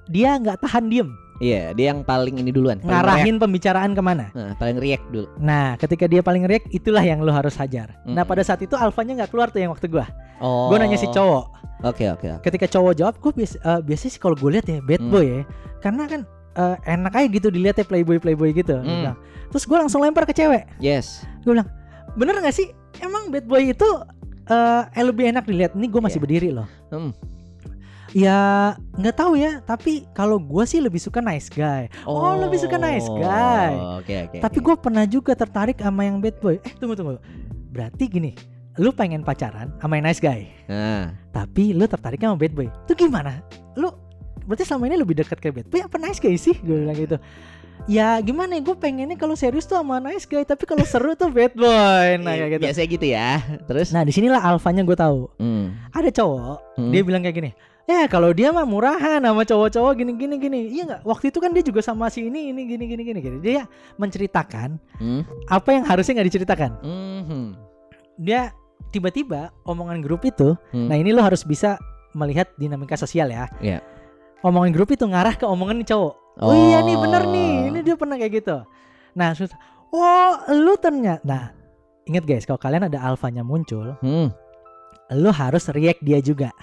dia 0.09 0.37
nggak 0.37 0.65
tahan 0.65 0.89
diem, 0.89 1.09
Iya, 1.39 1.71
dia 1.71 1.91
yang 1.91 2.03
paling 2.03 2.35
ini 2.35 2.51
duluan. 2.51 2.77
paling 2.77 2.91
react. 2.91 2.99
ngarahin 2.99 3.37
pembicaraan 3.39 3.91
ke 3.93 4.03
mana. 4.03 4.27
Nah, 4.33 4.53
paling 4.55 4.75
react 4.77 5.07
dulu. 5.09 5.31
Nah, 5.39 5.79
ketika 5.79 6.05
dia 6.05 6.19
paling 6.19 6.43
react, 6.45 6.67
itulah 6.69 7.01
yang 7.01 7.23
lu 7.23 7.31
harus 7.31 7.55
hajar. 7.55 7.95
Nah, 8.03 8.19
Mm-mm. 8.19 8.27
pada 8.27 8.43
saat 8.43 8.59
itu 8.59 8.75
alfanya 8.75 9.15
nggak 9.17 9.31
keluar 9.31 9.49
tuh 9.49 9.59
yang 9.59 9.71
waktu 9.71 9.87
gua. 9.87 10.07
Oh. 10.39 10.67
Gua 10.67 10.79
nanya 10.79 10.95
si 10.95 11.07
cowok. 11.07 11.55
Oke 11.81 12.11
oke 12.11 12.27
oke. 12.29 12.43
ketika 12.43 12.67
cowok 12.69 12.91
jawab 12.93 13.15
gue 13.17 13.31
biasa 13.33 13.55
eh, 13.57 13.81
biasanya 13.81 14.11
sih 14.11 14.19
kalau 14.19 14.35
gue 14.35 14.51
lihat 14.51 14.67
ya 14.67 14.83
bad 14.83 14.99
Hmm. 14.99 15.15
boy 15.15 15.23
ya 15.23 15.43
karena 15.79 16.03
kan 16.05 16.21
eh, 16.53 16.77
enak 16.91 17.13
aja 17.15 17.27
gitu 17.31 17.49
dilihat 17.49 17.77
ya 17.77 17.87
playboy 17.87 18.19
playboy 18.19 18.51
gitu 18.51 18.75
Hmm. 18.75 18.83
bilang. 19.07 19.17
terus 19.47 19.63
gue 19.63 19.79
langsung 19.79 20.03
lempar 20.03 20.27
ke 20.27 20.35
cewek 20.35 20.67
Yes. 20.77 21.23
gue 21.47 21.55
bilang 21.55 21.71
bener 22.13 22.35
nggak 22.35 22.51
sih 22.51 22.75
emang 22.99 23.31
bad 23.31 23.47
boy 23.47 23.71
itu 23.71 23.87
eh 24.45 24.83
eh, 24.91 25.05
lebih 25.07 25.31
enak 25.31 25.47
dilihat 25.47 25.73
ini 25.73 25.87
gue 25.87 26.03
masih 26.03 26.19
Iya. 26.19 26.25
berdiri 26.27 26.49
loh 26.51 26.67
Hmm. 26.91 27.15
Ya 28.11 28.39
nggak 28.95 29.15
tahu 29.15 29.33
ya 29.35 29.61
tapi 29.61 30.09
kalau 30.11 30.37
gue 30.37 30.65
sih 30.65 30.79
lebih 30.79 30.97
suka 30.97 31.19
nice 31.19 31.47
guy 31.47 31.87
Oh, 32.03 32.33
lebih 32.35 32.57
suka 32.57 32.77
nice 32.77 33.05
guy. 33.07 33.73
Oke 33.97 34.15
oke. 34.25 34.39
tapi 34.39 34.59
gue 34.59 34.75
pernah 34.75 35.05
juga 35.05 35.33
tertarik 35.33 35.77
sama 35.77 36.03
yang 36.03 36.17
bad 36.19 36.37
boy 36.39 36.57
eh 36.59 36.73
tunggu 36.75 36.95
tunggu 36.95 37.21
berarti 37.69 38.05
gini 38.05 38.33
lu 38.77 38.91
pengen 38.91 39.21
pacaran 39.21 39.75
sama 39.77 39.97
yang 39.97 40.07
nice 40.07 40.19
guy 40.19 40.49
Nah, 40.65 41.13
tapi 41.31 41.73
lu 41.73 41.85
tertarik 41.85 42.17
sama 42.19 42.35
bad 42.35 42.53
boy 42.53 42.67
itu 42.67 42.93
gimana 42.97 43.45
lu 43.75 43.93
berarti 44.43 44.65
selama 44.65 44.87
ini 44.87 44.97
lebih 44.97 45.13
dekat 45.15 45.37
ke 45.37 45.51
bad 45.51 45.67
boy 45.67 45.81
apa 45.81 45.97
nice 45.97 46.17
guy 46.17 46.33
sih 46.35 46.57
gue 46.57 46.77
bilang 46.79 46.95
gitu 46.95 47.21
ya 47.85 48.17
gimana 48.19 48.55
ya 48.55 48.63
gue 48.63 48.75
pengennya 48.75 49.15
kalau 49.15 49.33
serius 49.33 49.65
tuh 49.65 49.77
sama 49.77 49.97
nice 49.99 50.25
guy 50.25 50.43
tapi 50.43 50.65
kalau 50.65 50.83
seru 50.83 51.13
tuh 51.13 51.29
bad 51.29 51.53
boy 51.53 52.09
nah 52.19 52.33
kayak 52.33 52.51
gitu 52.51 52.63
biasanya 52.63 52.89
gitu 52.91 53.07
ya. 53.07 53.31
Terus? 53.65 53.89
nah 53.91 54.03
di 54.03 54.11
sinilah 54.11 54.41
alfanya 54.41 54.81
gue 54.81 54.95
tahu 54.95 55.29
Hmm. 55.37 55.77
ada 55.91 56.09
cowok 56.09 56.57
Hmm. 56.75 56.91
dia 56.91 57.03
bilang 57.03 57.21
kayak 57.21 57.37
gini 57.37 57.51
ya 57.89 58.05
kalau 58.05 58.31
dia 58.31 58.53
mah 58.53 58.69
murahan 58.69 59.19
sama 59.19 59.43
cowok-cowok 59.43 59.93
gini 59.97 60.13
gini 60.15 60.35
gini 60.37 60.61
iya 60.69 60.83
nggak 60.85 61.03
waktu 61.03 61.33
itu 61.33 61.39
kan 61.41 61.51
dia 61.51 61.65
juga 61.65 61.81
sama 61.81 62.13
si 62.13 62.29
ini 62.29 62.53
ini 62.53 62.69
gini 62.69 62.85
gini 62.85 63.03
gini 63.03 63.19
gini 63.19 63.37
dia 63.41 63.65
menceritakan 63.97 64.77
Hmm. 65.01 65.25
apa 65.49 65.69
yang 65.73 65.89
harusnya 65.89 66.21
nggak 66.21 66.29
diceritakan 66.29 66.71
Mhm. 66.85 67.43
dia 68.21 68.53
tiba-tiba 68.93 69.51
omongan 69.65 70.05
grup 70.05 70.23
itu 70.23 70.53
Hmm. 70.71 70.87
Nah 70.87 70.97
ini 70.97 71.11
lo 71.11 71.25
harus 71.25 71.43
bisa 71.43 71.81
melihat 72.13 72.49
dinamika 72.57 72.97
sosial 72.97 73.29
ya. 73.29 73.49
Iya. 73.61 73.79
Omongan 74.41 74.71
grup 74.71 74.89
itu 74.91 75.05
ngarah 75.05 75.35
ke 75.35 75.45
omongan 75.45 75.85
cowok. 75.85 76.15
Oh, 76.39 76.55
iya 76.55 76.79
nih 76.81 76.95
bener 76.95 77.23
nih, 77.27 77.53
ini 77.69 77.79
dia 77.83 77.99
pernah 77.99 78.15
kayak 78.15 78.33
gitu. 78.39 78.57
Nah, 79.13 79.35
terus, 79.35 79.51
oh 79.91 80.33
lu 80.55 80.79
ternyata. 80.79 81.21
Nah, 81.27 81.45
ingat 82.07 82.23
guys, 82.23 82.47
kalau 82.47 82.57
kalian 82.57 82.87
ada 82.87 83.03
alfanya 83.03 83.43
muncul, 83.43 83.99
Hmm. 83.99 84.31
lu 85.11 85.31
harus 85.31 85.67
react 85.75 85.99
dia 86.01 86.23
juga 86.23 86.55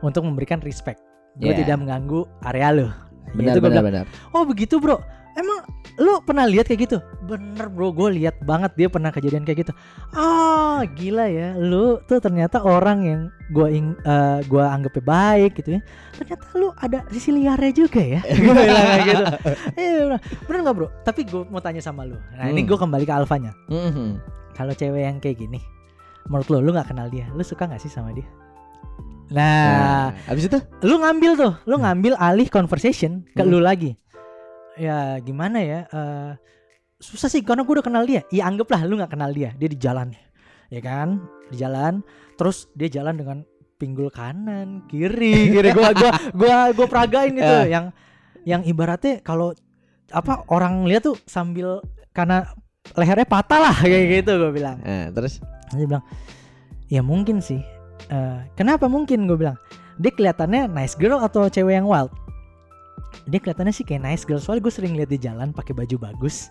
untuk 0.00 0.24
memberikan 0.24 0.58
respect. 0.60 1.00
Gue 1.36 1.52
Iya. 1.52 1.62
tidak 1.62 1.76
mengganggu 1.78 2.26
area 2.42 2.68
lu. 2.70 2.88
Benar 3.30 3.54
Itu 3.54 3.60
gua 3.60 3.68
benar 3.70 3.84
benar. 3.84 4.04
Oh 4.32 4.42
begitu 4.42 4.76
bro. 4.76 4.98
Emang 5.30 5.62
lu 5.96 6.18
pernah 6.26 6.42
lihat 6.42 6.66
kayak 6.66 6.90
gitu? 6.90 6.98
Bener 7.22 7.70
bro, 7.70 7.94
gue 7.94 8.18
lihat 8.18 8.42
banget 8.42 8.74
dia 8.74 8.88
pernah 8.90 9.14
kejadian 9.14 9.46
kayak 9.46 9.62
gitu. 9.62 9.72
Ah 10.10 10.82
gila 10.90 11.30
ya, 11.30 11.54
lu 11.54 12.02
tuh 12.04 12.18
ternyata 12.18 12.58
orang 12.58 12.98
yang 13.06 13.20
gue 13.48 13.68
ing, 13.70 13.94
eh, 14.02 14.42
gua 14.50 14.74
anggapnya 14.74 15.00
baik 15.00 15.54
gitu 15.54 15.78
ya. 15.78 15.80
Ternyata 16.18 16.44
lu 16.58 16.74
ada 16.74 17.06
sisi 17.08 17.30
liarnya 17.30 17.72
juga 17.72 18.02
ya. 18.02 18.20
Gue 18.42 18.52
bilang 18.52 18.84
kayak 18.90 19.06
gitu. 19.06 19.24
Iya 19.78 19.90
bener, 20.02 20.20
bener 20.44 20.58
nggak 20.66 20.76
bro? 20.76 20.88
Tapi 21.06 21.20
gue 21.22 21.42
mau 21.46 21.62
tanya 21.62 21.78
sama 21.78 22.02
lu. 22.02 22.18
Nah 22.34 22.50
ini 22.50 22.60
Hmm. 22.60 22.68
gue 22.68 22.78
kembali 22.80 23.04
ke 23.06 23.14
alfanya. 23.14 23.54
Mhm. 23.70 24.08
Kalau 24.50 24.74
cewek 24.74 25.02
yang 25.04 25.22
kayak 25.22 25.38
gini, 25.38 25.62
menurut 26.26 26.50
lu, 26.50 26.58
lu 26.60 26.70
nggak 26.74 26.90
kenal 26.90 27.06
dia, 27.06 27.30
lu 27.30 27.40
suka 27.40 27.64
nggak 27.64 27.78
sih 27.78 27.88
sama 27.88 28.10
dia? 28.10 28.26
Nah, 29.30 30.10
habis 30.26 30.46
itu 30.46 30.58
lu 30.82 30.98
ngambil 30.98 31.32
tuh, 31.38 31.52
lu 31.64 31.78
ngambil 31.78 32.18
alih 32.18 32.50
conversation 32.50 33.22
ke 33.30 33.42
Hmm. 33.42 33.50
lu 33.50 33.58
lagi. 33.62 33.94
Ya 34.74 35.18
gimana 35.20 35.60
ya? 35.60 35.86
eh, 35.86 36.30
susah 36.98 37.28
sih 37.28 37.40
karena 37.40 37.62
gue 37.62 37.74
udah 37.78 37.86
kenal 37.86 38.04
dia. 38.04 38.26
Ya 38.28 38.44
anggaplah 38.44 38.82
lu 38.84 38.98
nggak 38.98 39.12
kenal 39.12 39.30
dia, 39.30 39.54
dia 39.54 39.68
di 39.68 39.78
jalan, 39.78 40.10
ya 40.68 40.80
kan? 40.80 41.22
Di 41.48 41.56
jalan, 41.56 42.02
terus 42.34 42.66
dia 42.74 42.90
jalan 42.90 43.16
dengan 43.16 43.38
pinggul 43.76 44.10
kanan, 44.10 44.84
kiri, 44.84 45.48
kiri. 45.48 45.70
Gua 45.72 45.94
gua 45.94 46.10
gua 46.34 46.56
gua 46.74 46.86
peragain 46.86 47.32
gitu, 47.32 47.56
Eh. 47.64 47.72
yang 47.72 47.94
yang 48.42 48.60
ibaratnya 48.64 49.22
kalau 49.22 49.54
apa 50.10 50.42
orang 50.50 50.84
lihat 50.84 51.06
tuh 51.06 51.16
sambil 51.24 51.80
karena 52.10 52.50
lehernya 52.98 53.24
patah 53.24 53.60
lah 53.62 53.76
kayak 53.78 54.24
gitu 54.24 54.32
gue 54.36 54.50
bilang. 54.50 54.80
Nah, 54.82 55.12
terus 55.12 55.38
Dia 55.70 55.86
bilang, 55.86 56.04
ya 56.90 56.98
mungkin 57.00 57.38
sih. 57.38 57.62
Eh, 58.10 58.38
kenapa 58.58 58.90
mungkin 58.90 59.30
gue 59.30 59.38
bilang? 59.38 59.54
Dia 60.02 60.10
kelihatannya 60.10 60.66
nice 60.66 60.98
girl 60.98 61.22
atau 61.22 61.46
cewek 61.46 61.78
yang 61.78 61.86
wild? 61.86 62.10
Dia 63.30 63.38
kelihatannya 63.38 63.70
sih 63.70 63.86
kayak 63.86 64.02
nice 64.02 64.24
girl. 64.26 64.42
Soalnya 64.42 64.66
gue 64.66 64.74
sering 64.74 64.92
lihat 64.98 65.10
di 65.14 65.18
jalan 65.20 65.54
pakai 65.54 65.72
baju 65.72 66.10
bagus. 66.10 66.50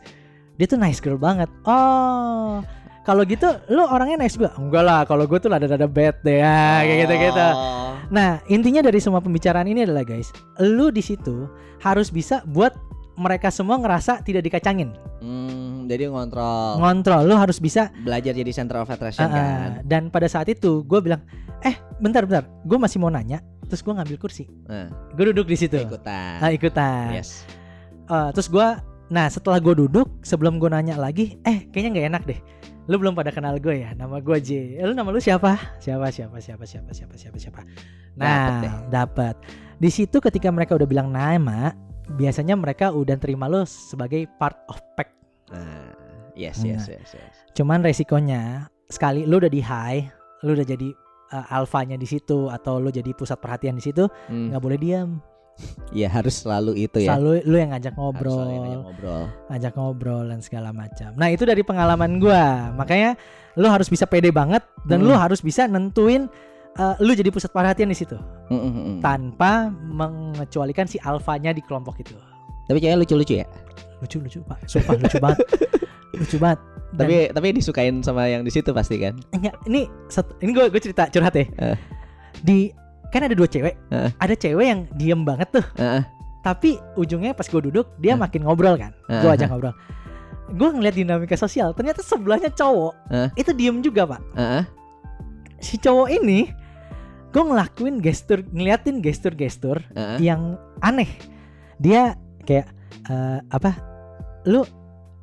Dia 0.56 0.68
tuh 0.68 0.80
nice 0.80 1.04
girl 1.04 1.20
banget. 1.20 1.52
Oh, 1.68 2.64
kalau 3.04 3.24
gitu 3.28 3.48
lu 3.68 3.84
orangnya 3.84 4.24
nice 4.24 4.40
juga? 4.40 4.56
Enggak 4.56 4.84
lah. 4.88 5.02
Kalau 5.04 5.28
gue 5.28 5.40
tuh 5.40 5.52
ada-ada 5.52 5.88
bad 5.88 6.16
deh 6.24 6.40
ya, 6.40 6.84
kayak 6.88 6.98
gitu-gitu. 7.08 7.48
Oh. 7.52 7.96
Nah, 8.10 8.40
intinya 8.48 8.82
dari 8.82 9.00
semua 9.04 9.20
pembicaraan 9.20 9.68
ini 9.70 9.86
adalah 9.86 10.02
guys, 10.08 10.32
lu 10.64 10.90
di 10.90 11.04
situ 11.04 11.46
harus 11.84 12.10
bisa 12.10 12.42
buat 12.48 12.74
mereka 13.20 13.52
semua 13.52 13.76
ngerasa 13.78 14.24
tidak 14.24 14.48
dikacangin. 14.48 14.96
Hmm, 15.20 15.86
jadi 15.92 16.08
ngontrol, 16.08 16.80
Ngontrol, 16.80 17.28
lu 17.28 17.36
harus 17.36 17.60
bisa 17.60 17.92
belajar 18.02 18.32
jadi 18.32 18.52
center 18.56 18.80
of 18.80 18.88
attraction 18.88 19.28
Ah, 19.28 19.30
ah. 19.30 19.36
kan. 19.36 19.70
Dan 19.84 20.02
pada 20.08 20.26
saat 20.32 20.48
itu 20.48 20.82
gue 20.88 21.00
bilang, 21.04 21.22
eh 21.62 21.76
bentar 21.98 22.24
bentar, 22.24 22.44
gue 22.62 22.78
masih 22.78 22.98
mau 22.98 23.10
nanya. 23.10 23.40
Terus 23.66 23.82
gue 23.82 23.94
ngambil 23.94 24.18
kursi, 24.18 24.50
Nah, 24.66 24.90
gue 25.14 25.30
duduk 25.30 25.46
di 25.46 25.54
situ. 25.56 25.78
ikutan. 25.78 26.42
Ah, 26.42 26.50
ikutan. 26.50 27.14
Yes. 27.14 27.46
Eh, 28.06 28.30
terus 28.34 28.50
gue, 28.50 28.68
nah 29.08 29.30
setelah 29.30 29.62
gue 29.62 29.78
duduk, 29.78 30.10
sebelum 30.22 30.58
gue 30.58 30.66
nanya 30.68 30.98
lagi, 30.98 31.38
eh 31.44 31.70
kayaknya 31.70 31.90
nggak 31.94 32.08
enak 32.10 32.24
deh. 32.26 32.40
Lu 32.90 32.98
belum 32.98 33.14
pada 33.14 33.30
kenal 33.30 33.62
gue 33.62 33.86
ya, 33.86 33.94
nama 33.94 34.18
gue 34.18 34.38
J. 34.42 34.82
Eh, 34.82 34.84
Lu 34.84 34.98
nama 34.98 35.14
lu 35.14 35.22
siapa? 35.22 35.78
Siapa 35.78 36.10
siapa 36.10 36.42
siapa 36.42 36.66
siapa 36.66 36.90
siapa 36.90 37.14
siapa 37.16 37.38
siapa. 37.38 37.62
Nah, 38.18 38.90
dapat. 38.90 39.38
Di 39.78 39.94
situ 39.94 40.18
ketika 40.18 40.50
mereka 40.50 40.74
udah 40.74 40.90
bilang 40.90 41.14
nama, 41.14 41.70
biasanya 42.10 42.58
mereka 42.58 42.90
udah 42.90 43.14
terima 43.16 43.46
lu 43.46 43.62
sebagai 43.64 44.26
part 44.42 44.58
of 44.66 44.82
pack. 44.98 45.14
Nah, 45.54 45.94
yes, 46.34 46.66
Nah. 46.66 46.74
yes, 46.74 46.90
yes, 46.90 47.10
yes. 47.14 47.36
Cuman 47.54 47.86
resikonya 47.86 48.66
sekali 48.90 49.30
lu 49.30 49.38
udah 49.38 49.54
di 49.54 49.62
high, 49.62 50.10
lu 50.42 50.58
udah 50.58 50.66
jadi 50.66 50.90
uh, 51.30 51.46
alfanya 51.50 51.96
di 51.96 52.06
situ 52.06 52.48
atau 52.48 52.78
lu 52.78 52.90
jadi 52.90 53.12
pusat 53.12 53.38
perhatian 53.38 53.74
di 53.74 53.84
situ, 53.84 54.06
Hmm. 54.28 54.50
nggak 54.50 54.62
boleh 54.62 54.78
diam. 54.78 55.10
Iya 55.92 56.08
harus 56.08 56.40
selalu 56.40 56.72
itu 56.80 57.04
ya. 57.04 57.20
Selalu 57.20 57.44
lu 57.44 57.56
yang 57.56 57.76
ngajak 57.76 57.92
ngobrol, 57.94 58.48
yang 58.48 58.64
ngajak 58.64 58.80
ngobrol. 58.80 59.24
ngajak 59.52 59.74
ngobrol 59.76 60.24
dan 60.26 60.40
segala 60.40 60.70
macam. 60.72 61.12
Nah, 61.20 61.28
itu 61.28 61.44
dari 61.44 61.62
pengalaman 61.62 62.16
gua. 62.16 62.72
Makanya 62.72 63.20
lu 63.60 63.68
harus 63.68 63.92
bisa 63.92 64.08
pede 64.08 64.32
banget 64.32 64.64
dan 64.88 65.04
Hmm. 65.04 65.12
lu 65.12 65.16
harus 65.20 65.44
bisa 65.44 65.68
nentuin 65.68 66.32
uh, 66.80 66.96
lu 67.04 67.12
jadi 67.12 67.28
pusat 67.28 67.52
perhatian 67.52 67.92
di 67.92 67.98
situ 67.98 68.16
Mm, 68.48 68.56
mm, 68.56 68.72
mm, 68.72 68.84
mm. 68.88 68.98
tanpa 69.04 69.68
mengecualikan 69.70 70.88
si 70.88 70.96
alfanya 71.00 71.52
di 71.52 71.60
kelompok 71.60 72.00
itu. 72.00 72.16
Tapi 72.66 72.80
kayaknya 72.80 73.04
lucu-lucu 73.04 73.34
ya. 73.36 73.48
Lucu 74.00 74.18
lucu, 74.18 74.40
Pak. 74.42 74.64
Sumpah 74.64 74.96
lucu 74.96 75.18
banget. 75.20 75.40
Lucu 76.20 76.38
banget. 76.40 76.60
Dan- 76.90 77.06
Tapi 77.06 77.16
tapi 77.30 77.48
disukain 77.54 78.02
sama 78.02 78.26
yang 78.26 78.42
di 78.42 78.50
situ 78.50 78.74
pasti 78.74 78.98
kan. 78.98 79.14
Enggak, 79.30 79.54
ini 79.66 79.86
satu, 80.10 80.34
ini 80.42 80.52
gue 80.52 80.66
gue 80.68 80.82
cerita 80.82 81.06
curhat 81.08 81.38
ya. 81.38 81.46
Eh. 81.62 81.78
Di 82.42 82.58
kan 83.10 83.26
ada 83.26 83.34
dua 83.34 83.46
cewek. 83.46 83.78
Eh. 83.90 84.10
Ada 84.18 84.34
cewek 84.34 84.66
yang 84.66 84.82
diem 84.98 85.22
banget 85.22 85.54
tuh. 85.54 85.66
Heeh. 85.78 86.02
Tapi 86.40 86.82
ujungnya 86.96 87.34
pas 87.34 87.46
gue 87.46 87.62
duduk 87.62 87.94
dia 87.98 88.14
Eh. 88.14 88.18
makin 88.18 88.42
ngobrol 88.42 88.74
kan. 88.74 88.90
Eh. 89.06 89.22
Gue 89.22 89.30
ajak 89.30 89.50
ngobrol. 89.50 89.76
Gue 90.50 90.70
ngeliat 90.74 90.98
dinamika 90.98 91.38
sosial. 91.38 91.78
Ternyata 91.78 92.02
sebelahnya 92.02 92.50
cowok. 92.50 92.94
Eh. 93.14 93.30
Itu 93.38 93.54
diem 93.54 93.80
juga 93.80 94.10
pak. 94.10 94.22
Heeh. 94.34 94.64
Si 95.62 95.78
cowok 95.78 96.10
ini 96.10 96.50
gue 97.30 97.44
ngelakuin 97.46 98.02
gestur, 98.02 98.42
ngeliatin 98.50 99.06
gestur-gestur 99.06 99.78
Heeh. 99.94 100.26
yang 100.26 100.58
aneh. 100.82 101.10
Dia 101.78 102.18
kayak 102.42 102.66
eh, 103.06 103.40
apa? 103.46 103.78
Lu, 104.50 104.66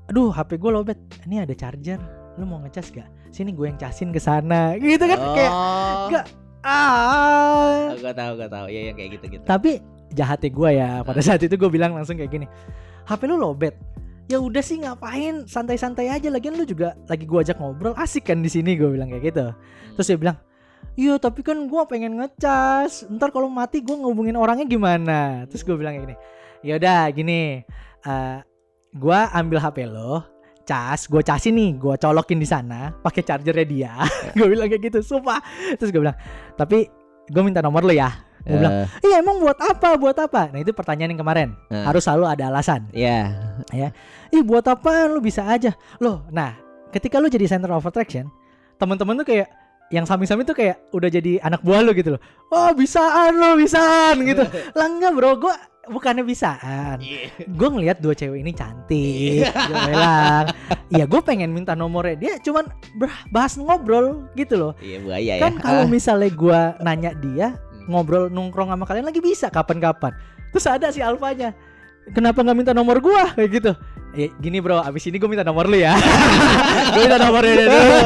aduh 0.06 0.30
HP 0.30 0.58
gue 0.58 0.70
lobet. 0.70 0.98
Ini 1.26 1.42
ada 1.46 1.54
charger. 1.54 1.98
Lu 2.36 2.44
mau 2.44 2.60
ngecas 2.60 2.92
gak? 2.92 3.08
Sini 3.32 3.52
gue 3.52 3.66
yang 3.68 3.78
casin 3.80 4.12
ke 4.12 4.20
sana. 4.20 4.74
Gitu 4.80 5.02
kan 5.02 5.18
kayak 5.18 5.52
Oh. 5.52 6.06
Enggak. 6.08 6.26
ah. 6.66 7.94
Oh, 7.94 7.98
gua 7.98 8.12
tahu, 8.14 8.32
gua 8.36 8.48
tahu. 8.50 8.66
Ya 8.68 8.80
yang 8.92 8.96
kayak 8.96 9.10
gitu-gitu. 9.18 9.42
Tapi 9.46 9.80
jahatnya 10.14 10.50
gue 10.50 10.70
ya 10.72 10.88
pada 11.02 11.20
saat 11.22 11.40
itu 11.42 11.54
gue 11.54 11.70
bilang 11.70 11.94
langsung 11.94 12.16
kayak 12.16 12.30
gini. 12.30 12.46
HP 13.06 13.26
lu 13.26 13.38
lobet. 13.38 13.74
Ya 14.26 14.42
udah 14.42 14.58
sih 14.58 14.82
ngapain 14.82 15.46
santai-santai 15.46 16.10
aja 16.10 16.26
lagian 16.34 16.58
lu 16.58 16.66
juga 16.66 16.98
lagi 17.06 17.22
gua 17.22 17.46
ajak 17.46 17.62
ngobrol 17.62 17.94
asik 17.94 18.26
kan 18.26 18.42
di 18.42 18.50
sini 18.50 18.74
gue 18.74 18.90
bilang 18.90 19.06
kayak 19.06 19.30
gitu. 19.30 19.46
Terus 19.94 20.06
dia 20.10 20.18
bilang, 20.18 20.36
"Iya, 20.98 21.14
tapi 21.22 21.46
kan 21.46 21.54
gua 21.70 21.86
pengen 21.86 22.18
ngecas. 22.18 23.06
Ntar 23.06 23.30
kalau 23.30 23.46
mati 23.46 23.86
gua 23.86 23.94
ngubungin 24.02 24.34
orangnya 24.34 24.66
gimana?" 24.66 25.46
Terus 25.46 25.62
gue 25.62 25.78
bilang 25.78 25.94
kayak 25.94 26.04
gini. 26.10 26.16
Ya 26.66 26.74
udah 26.74 27.02
gini. 27.14 27.62
eh 28.02 28.38
gua 28.96 29.28
ambil 29.30 29.58
HP 29.58 29.84
lo, 29.84 30.24
cas, 30.62 31.06
gua 31.06 31.20
casin 31.20 31.52
nih, 31.52 31.76
gua 31.76 31.94
colokin 31.94 32.36
di 32.36 32.44
sana 32.44 32.90
pakai 32.96 33.22
chargernya 33.22 33.64
dia. 33.64 33.92
gue 34.36 34.46
bilang 34.46 34.66
kayak 34.66 34.82
gitu, 34.84 34.98
sumpah. 35.00 35.38
Terus 35.76 35.88
gue 35.88 36.00
bilang, 36.00 36.16
"Tapi 36.54 36.88
gue 37.26 37.42
minta 37.42 37.60
nomor 37.60 37.80
lo 37.80 37.92
ya." 37.92 38.10
Gue 38.42 38.56
bilang, 38.56 38.74
Eh, 38.82 38.86
Iya 39.02 39.16
emang 39.20 39.38
buat 39.38 39.58
apa? 39.58 39.94
Buat 39.94 40.16
apa? 40.20 40.50
Nah 40.50 40.58
itu 40.58 40.70
pertanyaan 40.70 41.10
yang 41.10 41.20
kemarin. 41.20 41.48
eh, 41.66 41.82
Harus 41.82 42.02
selalu 42.02 42.24
ada 42.28 42.44
alasan. 42.48 42.86
ya. 43.68 43.90
Ih 44.28 44.42
buat 44.42 44.62
apa? 44.64 45.06
Lu 45.06 45.18
bisa 45.18 45.42
aja. 45.42 45.74
Loh, 45.98 46.22
nah 46.30 46.54
ketika 46.88 47.18
lu 47.18 47.26
jadi 47.26 47.44
center 47.44 47.70
of 47.70 47.82
attraction, 47.82 48.30
teman-teman 48.76 49.18
tuh 49.18 49.26
kayak 49.26 49.50
yang 49.86 50.02
samping-samping 50.02 50.42
tuh 50.44 50.54
kayak 50.54 50.82
udah 50.90 51.06
jadi 51.06 51.38
anak 51.42 51.62
buah 51.62 51.78
lu 51.78 51.90
gitu 51.90 52.14
loh. 52.14 52.22
Oh 52.48 52.70
bisaan 52.70 53.34
lo, 53.34 53.54
bisaan 53.54 54.22
gitu. 54.22 54.42
Lah 54.78 54.86
enggak 54.86 55.10
bro, 55.12 55.38
gue 55.38 55.54
bukannya 55.86 56.22
bisaan. 56.22 56.98
Gue 57.46 57.68
ngelihat 57.68 57.98
dua 57.98 58.12
cewek 58.12 58.40
ini 58.40 58.50
cantik. 58.50 59.46
Gue 59.46 59.78
bilang, 59.86 60.46
ya 60.88 61.04
gue 61.04 61.20
pengen 61.20 61.50
minta 61.50 61.72
nomornya 61.72 62.16
dia. 62.16 62.34
Cuman 62.38 62.66
bahas 63.28 63.54
ngobrol 63.54 64.26
gitu 64.34 64.54
loh. 64.56 64.72
Iya 64.78 64.98
buaya 65.00 65.32
ya. 65.38 65.42
Kan 65.42 65.58
kalau 65.58 65.84
Ah. 65.84 65.88
misalnya 65.88 66.28
gue 66.28 66.60
nanya 66.80 67.10
dia, 67.14 67.48
Hmm. 67.54 67.86
ngobrol 67.88 68.26
nongkrong 68.26 68.68
sama 68.68 68.84
kalian 68.84 69.06
lagi 69.06 69.20
bisa 69.20 69.46
kapan-kapan. 69.46 70.10
Terus 70.50 70.66
ada 70.66 70.90
si 70.90 70.98
alfanya. 70.98 71.54
Kenapa 72.06 72.38
nggak 72.38 72.56
minta 72.56 72.72
nomor 72.72 72.98
gua 72.98 73.34
kayak 73.34 73.50
gitu? 73.52 73.72
Eh, 74.14 74.30
gini 74.38 74.58
bro, 74.58 74.78
abis 74.78 75.06
ini 75.06 75.18
gue 75.18 75.26
minta 75.26 75.42
nomor 75.42 75.66
lu 75.66 75.76
ya. 75.76 75.92
gue 76.94 77.02
minta 77.02 77.18
nomornya 77.18 77.52
dia 77.52 77.66
dulu. 77.68 77.98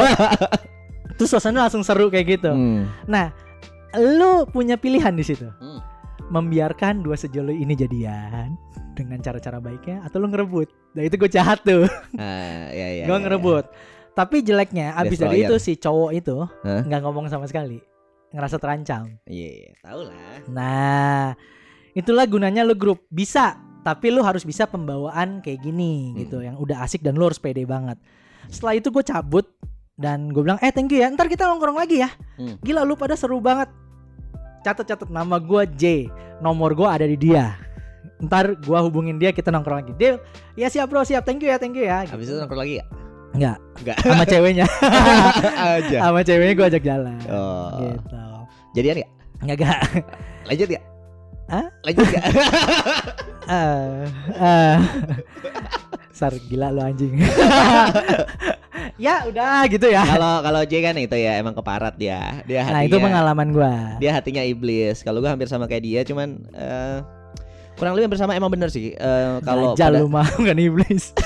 Terus 1.21 1.29
suasana 1.29 1.69
langsung 1.69 1.85
seru 1.85 2.09
kayak 2.09 2.41
gitu. 2.41 2.51
Hmm. 2.51 2.89
Nah, 3.05 3.29
lu 3.95 4.49
punya 4.49 4.81
pilihan 4.81 5.13
di 5.13 5.21
situ. 5.21 5.45
Hmm. 5.61 5.81
Membiarkan 6.31 7.03
dua 7.03 7.19
sejoli 7.19 7.59
ini 7.59 7.75
jadian 7.75 8.55
dengan 8.95 9.19
cara-cara 9.19 9.59
baiknya 9.59 10.07
atau 10.07 10.23
lu 10.23 10.31
ngerebut. 10.31 10.71
Nah 10.95 11.03
itu 11.03 11.19
gue 11.19 11.27
jahat 11.27 11.59
tuh. 11.63 11.91
Ah, 12.15 12.71
ya 12.71 13.03
ya. 13.03 13.05
gue 13.11 13.17
ya, 13.17 13.23
ngerebut. 13.23 13.67
Tapi 14.11 14.43
jeleknya 14.43 14.95
abis 14.95 15.19
dari 15.19 15.43
itu 15.43 15.55
si 15.59 15.75
cowok 15.75 16.11
itu 16.13 16.37
nggak 16.63 17.01
ngomong 17.03 17.27
sama 17.27 17.47
sekali. 17.47 17.83
Ngerasa 18.31 18.63
terancam. 18.63 19.11
ya. 19.27 19.27
Iya, 19.27 19.51
iya, 19.51 19.71
tahu 19.83 20.01
lah. 20.07 20.19
Nah, 20.47 21.25
itulah 21.93 22.31
gunanya 22.31 22.63
lu 22.63 22.79
grup. 22.79 23.03
Bisa, 23.11 23.59
tapi 23.83 24.15
lu 24.15 24.23
harus 24.23 24.47
bisa 24.47 24.71
pembawaan 24.71 25.43
kayak 25.43 25.59
gini 25.59 26.15
Hmm. 26.15 26.19
gitu, 26.23 26.39
yang 26.39 26.55
udah 26.55 26.87
asik 26.87 27.03
dan 27.03 27.19
lu 27.19 27.27
harus 27.27 27.43
pede 27.43 27.67
banget. 27.67 27.99
Setelah 28.47 28.79
itu 28.79 28.95
gue 28.95 29.03
cabut 29.03 29.51
dan 29.99 30.31
gue 30.31 30.47
bilang, 30.47 30.63
eh 30.63 30.71
thank 30.71 30.95
you 30.95 31.03
ya, 31.03 31.11
ntar 31.11 31.27
kita 31.27 31.43
nongkrong 31.43 31.75
lagi 31.75 32.07
ya. 32.07 32.11
Hmm. 32.39 32.55
Gila 32.63 32.87
lu 32.87 32.95
pada 32.95 33.19
seru 33.19 33.43
banget. 33.43 33.67
Catat-catat 34.61 35.09
nama 35.09 35.41
gue 35.41 35.63
J, 35.77 35.85
nomor 36.39 36.77
gue 36.77 36.85
ada 36.89 37.05
di 37.05 37.17
dia. 37.17 37.57
Ntar 38.21 38.61
gue 38.61 38.79
hubungin 38.85 39.17
dia 39.17 39.33
kita 39.33 39.49
nongkrong 39.49 39.81
lagi. 39.81 39.93
Deal, 39.97 40.21
ya 40.53 40.69
siap 40.69 40.93
bro, 40.93 41.01
siap. 41.01 41.25
Thank 41.25 41.41
you 41.41 41.49
ya, 41.49 41.57
thank 41.57 41.73
you 41.73 41.89
ya. 41.89 42.05
Habis 42.05 42.29
itu 42.29 42.37
nongkrong 42.37 42.61
lagi 42.61 42.73
gak? 42.81 42.89
Enggak, 43.31 43.57
Enggak. 43.79 43.97
sama 44.03 44.25
ceweknya, 44.27 44.67
Aja. 45.79 45.99
sama 46.03 46.21
ceweknya 46.27 46.55
gue 46.59 46.67
ajak 46.67 46.83
jalan. 46.83 47.17
Oh. 47.31 47.79
Gitu. 47.79 48.19
Jadian 48.75 48.97
gak? 49.01 49.11
Enggak, 49.41 49.81
Lanjut 50.51 50.69
gak? 50.69 50.85
Hah? 51.49 51.67
Lanjut 51.87 52.07
gak? 52.11 52.25
Eh, 53.51 54.07
eh. 54.39 54.79
Sar 56.21 56.37
gila 56.37 56.69
lu 56.69 56.85
anjing. 56.85 57.17
ya 59.05 59.25
udah 59.25 59.65
gitu 59.73 59.89
ya. 59.89 60.05
Kalau 60.05 60.45
kalau 60.45 60.61
J 60.69 60.85
kan 60.85 60.93
itu 61.01 61.17
ya 61.17 61.41
emang 61.41 61.57
keparat 61.57 61.97
dia. 61.97 62.45
Dia 62.45 62.69
hatinya. 62.69 62.77
Nah 62.77 62.83
itu 62.85 62.97
pengalaman 63.01 63.49
gua. 63.57 63.73
Dia 63.97 64.13
hatinya 64.13 64.45
iblis. 64.45 65.01
Kalau 65.01 65.25
gua 65.25 65.33
hampir 65.33 65.49
sama 65.49 65.65
kayak 65.65 65.81
dia 65.81 66.01
cuman 66.05 66.45
eh, 66.53 67.01
kurang 67.81 67.97
lebih 67.97 68.13
hampir 68.13 68.21
sama 68.21 68.37
emang 68.37 68.53
bener 68.53 68.69
sih. 68.69 68.93
Eh, 68.93 69.41
kalau 69.49 69.73
Dajjal 69.73 69.97
pada, 69.97 70.01
lu 70.05 70.13
mah 70.13 70.29
bukan 70.45 70.59
iblis. 70.61 71.17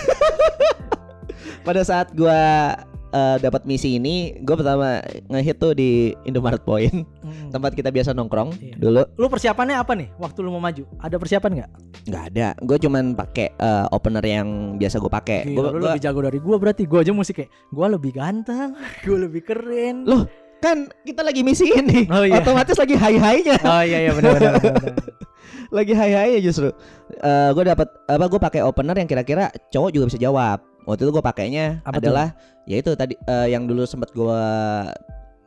pada 1.66 1.82
saat 1.82 2.14
gua 2.14 2.78
eh, 3.14 3.36
dapat 3.38 3.62
misi 3.62 3.94
ini, 3.94 4.14
gue 4.36 4.52
pertama 4.52 4.98
ngehit 5.28 5.56
tuh 5.56 5.70
di 5.70 6.10
Indomaret 6.24 6.60
Point, 6.60 7.06
Hmm. 7.22 7.48
tempat 7.48 7.72
kita 7.72 7.88
biasa 7.88 8.10
nongkrong 8.10 8.50
Iya. 8.58 8.74
dulu. 8.76 9.02
Lu 9.14 9.26
persiapannya 9.28 9.76
apa 9.76 9.94
nih 9.94 10.10
waktu 10.16 10.38
lu 10.40 10.50
mau 10.50 10.58
maju? 10.58 10.82
Ada 10.98 11.14
persiapan 11.14 11.50
nggak? 11.54 11.70
Nggak 12.04 12.24
ada, 12.28 12.48
gue 12.58 12.76
cuman 12.80 13.04
pakai 13.14 13.54
eh, 13.54 13.86
opener 13.88 14.24
yang 14.24 14.48
biasa 14.74 14.98
gue 14.98 15.08
pakai. 15.08 15.38
Gua, 15.48 15.70
lu 15.70 15.78
gua- 15.78 15.94
lebih 15.94 16.02
jago 16.02 16.20
dari 16.20 16.38
gua 16.38 16.56
berarti. 16.58 16.82
Gua 16.84 17.00
aja 17.00 17.12
musik 17.12 17.38
kayak 17.38 17.50
gua 17.70 17.86
lebih 17.88 18.10
ganteng, 18.12 18.74
gua 19.06 19.18
lebih 19.20 19.40
keren. 19.40 20.02
Loh, 20.02 20.26
kan 20.58 20.90
kita 21.00 21.22
lagi 21.22 21.40
misi 21.40 21.70
ini, 21.70 22.08
Oh, 22.08 22.24
iya. 22.24 22.40
otomatis 22.40 22.74
lagi 22.74 22.92
high-highnya, 22.92 23.56
Oh 23.62 23.80
iya 23.80 23.98
iya 24.00 24.12
benar 24.12 24.30
benar 24.34 24.54
benar. 24.58 24.94
lagi 25.76 25.92
high-highnya 25.92 26.40
justru. 26.40 26.68
Eh 27.16 27.50
gue 27.50 27.64
dapat 27.64 27.88
apa? 28.04 28.24
Gue 28.26 28.38
pakai 28.38 28.60
opener 28.60 28.96
yang 28.96 29.06
kira-kira 29.06 29.44
cowok 29.70 29.90
juga 29.90 30.04
bisa 30.08 30.18
jawab. 30.18 30.58
Waktu 30.84 31.08
itu 31.08 31.10
gue 31.16 31.24
pakainya 31.24 31.80
Apa 31.82 31.96
tuh? 31.96 32.12
adalah, 32.12 32.26
ya 32.68 32.76
itu 32.76 32.92
tadi 32.92 33.16
eh, 33.16 33.48
yang 33.52 33.64
dulu 33.64 33.88
sempat 33.88 34.12
gue 34.12 34.40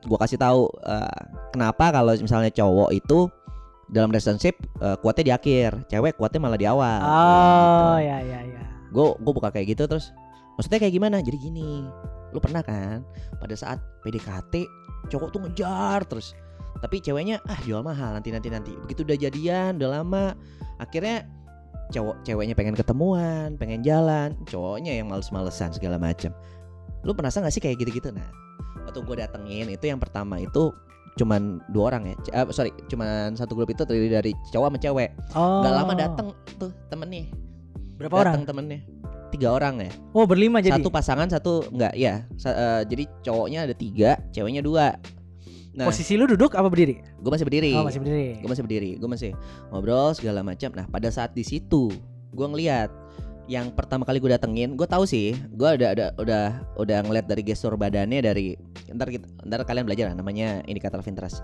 gue 0.08 0.18
kasih 0.18 0.38
tahu 0.42 0.66
eh, 0.86 1.22
kenapa 1.54 1.94
kalau 1.94 2.14
misalnya 2.18 2.50
cowok 2.50 2.90
itu 2.94 3.30
dalam 3.88 4.10
relationship 4.10 4.58
eh, 4.82 4.98
kuatnya 5.00 5.24
di 5.24 5.34
akhir, 5.34 5.72
cewek 5.88 6.18
kuatnya 6.18 6.40
malah 6.42 6.60
di 6.60 6.68
awal. 6.68 7.00
Oh 7.06 7.98
ya 8.02 8.18
ya 8.22 8.40
ya. 8.44 8.64
gue 8.88 9.06
gue 9.20 9.34
buka 9.36 9.52
kayak 9.52 9.78
gitu 9.78 9.84
terus 9.86 10.16
maksudnya 10.56 10.80
kayak 10.80 10.96
gimana 10.96 11.20
jadi 11.22 11.38
gini 11.38 11.86
lu 12.32 12.40
pernah 12.40 12.64
kan 12.64 13.04
pada 13.38 13.54
saat 13.54 13.78
PDKT 14.02 14.64
cowok 15.12 15.30
tuh 15.32 15.40
ngejar 15.44 16.02
terus 16.08 16.34
tapi 16.80 17.04
ceweknya 17.04 17.44
ah 17.46 17.60
jual 17.68 17.84
mahal 17.84 18.16
nanti 18.16 18.32
nanti 18.32 18.48
nanti 18.50 18.72
begitu 18.86 19.04
udah 19.06 19.18
jadian 19.20 19.76
udah 19.78 20.02
lama 20.02 20.34
akhirnya 20.80 21.28
cowok 21.90 22.16
ceweknya 22.24 22.56
pengen 22.56 22.76
ketemuan 22.76 23.56
pengen 23.56 23.80
jalan 23.82 24.36
cowoknya 24.46 24.92
yang 25.00 25.08
males-malesan 25.08 25.72
segala 25.72 25.96
macam 25.96 26.36
lu 27.06 27.16
penasaran 27.16 27.48
gak 27.48 27.56
sih 27.56 27.64
kayak 27.64 27.80
gitu-gitu? 27.80 28.12
Nah 28.12 28.28
waktu 28.84 29.00
gue 29.04 29.16
datengin 29.20 29.68
itu 29.72 29.86
yang 29.88 30.00
pertama 30.00 30.40
itu 30.40 30.72
cuman 31.18 31.60
dua 31.74 31.96
orang 31.96 32.14
ya. 32.14 32.16
C- 32.24 32.34
eh, 32.36 32.46
sorry 32.54 32.72
cuman 32.88 33.34
satu 33.34 33.58
grup 33.58 33.74
itu 33.74 33.82
terdiri 33.88 34.12
dari 34.12 34.32
cowok 34.54 34.68
sama 34.70 34.78
cewek. 34.80 35.10
Oh. 35.34 35.64
nggak 35.66 35.74
lama 35.74 35.94
dateng 35.98 36.28
tuh 36.60 36.72
temennya. 36.92 37.26
Berapa 37.98 38.14
orang? 38.14 38.34
datang 38.42 38.48
temennya. 38.54 38.80
Tiga 39.28 39.48
orang 39.52 39.76
ya. 39.84 39.92
Oh 40.16 40.24
berlima 40.24 40.64
jadi. 40.64 40.80
satu 40.80 40.88
pasangan 40.88 41.28
satu 41.28 41.68
enggak 41.74 41.94
ya 42.00 42.24
Sa- 42.40 42.56
eh, 42.56 42.82
jadi 42.88 43.04
cowoknya 43.24 43.60
ada 43.68 43.76
tiga 43.76 44.20
ceweknya 44.32 44.62
dua 44.64 44.96
nah 45.78 45.86
Posisi 45.86 46.18
lu 46.18 46.26
duduk 46.26 46.58
apa 46.58 46.66
berdiri? 46.68 46.98
gue 47.22 47.30
masih 47.30 47.46
berdiri 47.46 47.70
Oh 47.78 47.86
masih 47.86 48.02
berdiri. 48.02 48.42
gue 48.42 48.50
masih 48.50 48.64
berdiri 48.66 48.92
gue 48.98 49.10
masih 49.10 49.32
ngobrol 49.70 50.10
segala 50.18 50.42
macam 50.42 50.74
nah 50.74 50.90
pada 50.90 51.14
saat 51.14 51.38
di 51.38 51.46
situ 51.46 51.94
gue 52.34 52.48
ngeliat 52.50 52.90
yang 53.48 53.72
pertama 53.72 54.04
kali 54.04 54.20
gue 54.20 54.28
datengin 54.28 54.76
gue 54.76 54.84
tahu 54.84 55.06
sih 55.08 55.38
gue 55.54 55.70
ada 55.70 55.94
ada 55.96 56.06
udah 56.18 56.46
udah 56.76 57.00
ngeliat 57.06 57.30
dari 57.30 57.46
gestur 57.46 57.78
badannya 57.78 58.20
dari 58.20 58.58
ntar 58.92 59.08
kita 59.08 59.24
ntar 59.46 59.64
kalian 59.64 59.86
belajar 59.88 60.12
lah 60.12 60.18
namanya 60.18 60.66
indikator 60.66 61.00
of 61.00 61.08
interest 61.08 61.40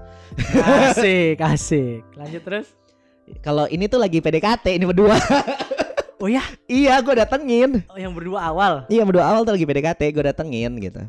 Asik 0.51 1.39
asik. 1.39 2.03
Lanjut 2.17 2.41
terus. 2.43 2.67
kalau 3.39 3.69
ini 3.71 3.87
tuh 3.87 4.01
lagi 4.01 4.19
PDKT 4.19 4.75
ini 4.75 4.83
berdua 4.83 5.15
Oh 6.19 6.31
ya, 6.31 6.39
iya 6.71 7.03
gue 7.03 7.11
datengin 7.19 7.83
oh, 7.91 7.99
yang 7.99 8.15
berdua 8.15 8.47
awal. 8.47 8.87
Iya 8.87 9.03
berdua 9.03 9.27
awal 9.27 9.43
tuh 9.43 9.59
lagi 9.59 9.67
PDKT 9.67 10.01
gue 10.15 10.23
datengin 10.23 10.71
gitu. 10.79 11.03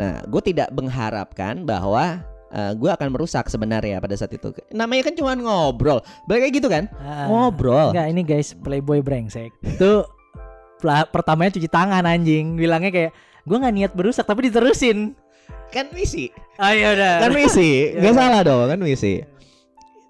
Nah 0.00 0.24
gue 0.24 0.40
tidak 0.40 0.72
mengharapkan 0.72 1.68
bahwa 1.68 2.24
eh, 2.50 2.72
gue 2.74 2.90
akan 2.90 3.08
merusak 3.10 3.46
sebenarnya 3.46 3.98
pada 3.98 4.14
saat 4.14 4.30
itu. 4.30 4.50
Namanya 4.70 5.10
kan 5.10 5.14
cuma 5.14 5.32
ngobrol, 5.32 6.02
balik 6.26 6.46
kayak 6.46 6.54
gitu 6.58 6.68
kan? 6.68 6.84
Ah. 6.98 7.26
Ngobrol. 7.26 7.94
Enggak, 7.94 8.06
ini 8.10 8.22
guys 8.22 8.52
playboy 8.52 9.00
brengsek. 9.00 9.50
Itu 9.62 10.04
pertamanya 11.12 11.54
cuci 11.54 11.68
tangan 11.68 12.04
anjing. 12.04 12.56
Bilangnya 12.56 12.90
kayak 12.90 13.12
gua 13.44 13.56
nggak 13.60 13.74
niat 13.74 13.92
berusak 13.94 14.24
tapi 14.24 14.48
diterusin. 14.48 15.14
Kan 15.70 15.86
misi, 15.94 16.34
Ah 16.58 16.74
ya 16.74 16.98
udah. 16.98 17.22
kan 17.22 17.30
misi, 17.30 17.62
Iya. 17.94 18.02
nggak 18.02 18.14
salah 18.18 18.40
dong 18.42 18.66
kan 18.66 18.78
misi. 18.82 19.22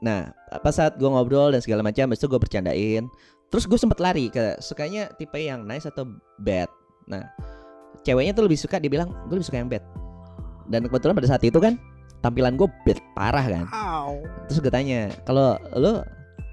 Nah 0.01 0.33
pas 0.65 0.73
saat 0.73 0.97
gue 0.97 1.05
ngobrol 1.05 1.53
dan 1.53 1.61
segala 1.61 1.85
macam, 1.85 2.09
habis 2.09 2.17
itu 2.17 2.27
gue 2.27 2.41
bercandain. 2.41 3.05
Terus 3.53 3.69
gue 3.69 3.77
sempet 3.77 4.01
lari 4.01 4.33
ke 4.33 4.57
sukanya 4.59 5.13
tipe 5.21 5.37
yang 5.37 5.69
nice 5.69 5.85
atau 5.85 6.09
bad. 6.41 6.73
Nah 7.05 7.29
ceweknya 8.01 8.33
tuh 8.33 8.49
lebih 8.49 8.57
suka 8.57 8.81
dia 8.81 8.89
bilang 8.89 9.13
gue 9.29 9.37
lebih 9.37 9.45
suka 9.45 9.61
yang 9.61 9.69
bad. 9.69 9.85
Dan 10.65 10.89
kebetulan 10.89 11.13
pada 11.13 11.29
saat 11.29 11.45
itu 11.45 11.61
kan 11.61 11.77
tampilan 12.21 12.57
gue 12.57 12.69
bad 12.85 12.99
parah 13.17 13.45
kan. 13.45 13.65
Au. 13.73 14.21
Terus 14.49 14.59
gue 14.61 14.73
tanya, 14.73 15.09
kalau 15.25 15.57
lu 15.77 16.05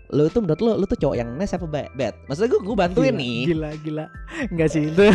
lu 0.07 0.31
tuh 0.31 0.39
menurut 0.39 0.59
lu 0.63 0.71
lu 0.79 0.85
tuh 0.87 0.95
cowok 0.95 1.15
yang 1.19 1.29
nice 1.35 1.51
apa 1.51 1.67
ba- 1.67 1.91
bad? 1.95 2.15
Maksudnya 2.31 2.49
gue 2.55 2.61
gue 2.63 2.75
bantuin 2.79 3.11
Gila, 3.11 3.19
nih. 3.19 3.39
Gila 3.51 3.69
gila. 3.83 4.05
Enggak 4.51 4.67
sih 4.71 4.81
itu. 4.87 5.03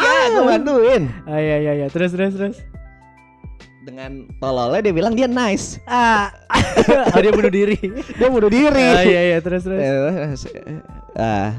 Ya, 0.00 0.36
gue 0.36 0.44
bantuin. 0.46 1.02
Ah 1.26 1.40
ya 1.42 1.56
ya 1.58 1.72
ya. 1.74 1.86
Terus 1.90 2.14
terus 2.14 2.32
terus. 2.38 2.56
Dengan 3.82 4.28
tololnya 4.38 4.84
dia 4.84 4.94
bilang 4.94 5.16
dia 5.18 5.26
nice. 5.26 5.82
Ah. 5.88 6.30
oh 7.16 7.20
dia 7.20 7.32
bunuh 7.34 7.50
diri. 7.50 7.76
Dia 8.14 8.28
bunuh 8.30 8.52
diri. 8.52 8.86
Ah 8.94 9.02
iya 9.02 9.20
iya 9.34 9.38
terus 9.42 9.66
terus. 9.66 9.80
Ah, 11.18 11.50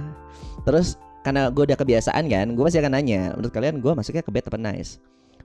terus 0.63 0.95
karena 1.21 1.51
gue 1.53 1.63
udah 1.67 1.77
kebiasaan 1.77 2.25
kan, 2.31 2.47
gue 2.57 2.63
pasti 2.65 2.81
akan 2.81 2.97
nanya, 2.97 3.37
menurut 3.37 3.53
kalian 3.53 3.77
gue 3.77 3.91
masuknya 3.93 4.25
ke 4.25 4.31
bad 4.33 4.45
apa 4.49 4.57
nice? 4.57 4.97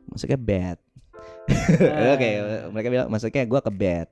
Masuknya 0.09 0.39
bad. 0.41 0.79
Oke, 2.15 2.29
mereka 2.71 2.89
bilang 2.91 3.09
masuknya 3.09 3.45
gue 3.47 3.61
ke 3.61 3.73
bad. 3.73 4.07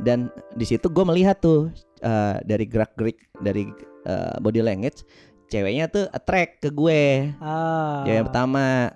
Dan 0.00 0.32
di 0.56 0.64
situ 0.64 0.88
gue 0.88 1.04
melihat 1.04 1.36
tuh 1.38 1.68
eh, 2.00 2.36
dari 2.42 2.64
gerak 2.64 2.96
gerik 2.96 3.18
dari 3.38 3.68
eh, 4.02 4.34
body 4.40 4.64
language, 4.64 5.04
ceweknya 5.46 5.86
tuh 5.86 6.08
attract 6.10 6.64
ke 6.64 6.68
gue. 6.72 7.30
Ah. 7.38 8.02
Cewek 8.02 8.16
yang 8.22 8.28
pertama 8.28 8.90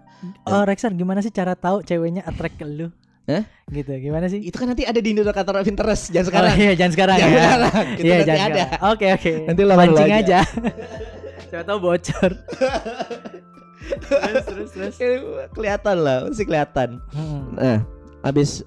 Oh 0.48 0.64
Rexan 0.64 0.96
gimana 0.96 1.20
sih 1.20 1.30
cara 1.30 1.52
tahu 1.52 1.84
ceweknya 1.84 2.24
attract 2.24 2.56
ke 2.56 2.64
lu? 2.64 2.88
Hah? 3.28 3.42
Gitu 3.68 3.90
gimana 4.00 4.30
sih? 4.30 4.38
itu 4.38 4.54
kan 4.54 4.70
nanti 4.70 4.86
ada 4.86 4.96
di 5.02 5.10
indikator 5.12 5.58
of 5.60 5.66
interest 5.68 6.14
jangan 6.14 6.26
sekarang. 6.32 6.52
Oh, 6.54 6.62
iya 6.62 6.72
jangan 6.78 6.92
sekarang 6.96 7.16
Jangan 7.18 7.34
ya. 7.34 7.42
sekarang. 7.42 7.86
Itu 7.86 8.02
Iya 8.02 8.14
nanti 8.16 8.26
jangan 8.26 8.46
ada. 8.48 8.64
Oke 8.94 9.06
oke. 9.12 9.32
Nanti 9.44 9.60
lama 9.62 9.74
dulu 9.76 9.82
Mancing 9.98 10.12
aja. 10.14 10.20
aja. 10.22 10.40
Siapa 11.50 11.64
tahu 11.66 11.78
bocor. 11.78 12.32
terus 14.06 14.44
terus 14.44 14.70
terus. 14.72 14.94
Kelihatan 15.54 15.96
lah, 16.02 16.16
masih 16.28 16.46
kelihatan. 16.46 16.88
Hmm. 17.12 17.54
Nah, 17.56 17.78
habis 18.22 18.66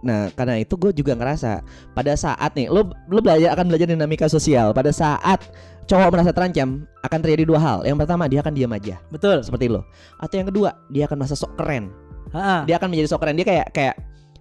Nah, 0.00 0.32
karena 0.32 0.56
itu 0.56 0.72
gue 0.80 0.92
juga 0.96 1.12
ngerasa 1.12 1.60
pada 1.92 2.12
saat 2.16 2.56
nih, 2.56 2.72
lo 2.72 2.88
lo 3.12 3.20
belajar 3.20 3.52
akan 3.52 3.68
belajar 3.68 3.86
dinamika 3.92 4.24
sosial. 4.24 4.72
Pada 4.72 4.88
saat 4.88 5.52
cowok 5.84 6.08
merasa 6.16 6.32
terancam, 6.32 6.88
akan 7.04 7.18
terjadi 7.20 7.44
dua 7.44 7.60
hal. 7.60 7.78
Yang 7.84 8.06
pertama, 8.06 8.24
dia 8.24 8.40
akan 8.40 8.54
diam 8.56 8.72
aja, 8.72 8.96
Betul. 9.12 9.44
seperti 9.44 9.68
lo. 9.68 9.84
Atau 10.16 10.40
yang 10.40 10.48
kedua, 10.48 10.80
dia 10.88 11.04
akan 11.04 11.16
merasa 11.20 11.36
sok 11.36 11.60
keren. 11.60 11.92
Ha-ha. 12.32 12.64
Dia 12.64 12.80
akan 12.80 12.88
menjadi 12.88 13.08
sok 13.12 13.20
keren. 13.22 13.36
Dia 13.36 13.46
kayak 13.46 13.66
kayak 13.76 13.94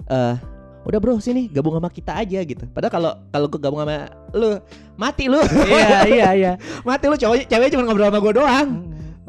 eh 0.05 0.35
udah 0.85 0.99
bro 1.01 1.17
sini 1.17 1.49
gabung 1.49 1.73
sama 1.81 1.89
kita 1.89 2.13
aja 2.13 2.39
gitu. 2.45 2.63
Padahal 2.69 2.93
kalau 2.93 3.11
kalau 3.33 3.47
gue 3.49 3.59
gabung 3.59 3.81
sama 3.81 4.05
lu, 4.37 4.61
mati 4.95 5.25
lu. 5.25 5.41
iya 5.65 5.99
iya 6.05 6.29
iya. 6.37 6.51
mati 6.87 7.09
lu 7.09 7.17
cowok 7.17 7.49
cewek 7.49 7.73
cuma 7.73 7.83
ngobrol 7.89 8.07
sama 8.07 8.19
gue 8.21 8.33
doang. 8.37 8.69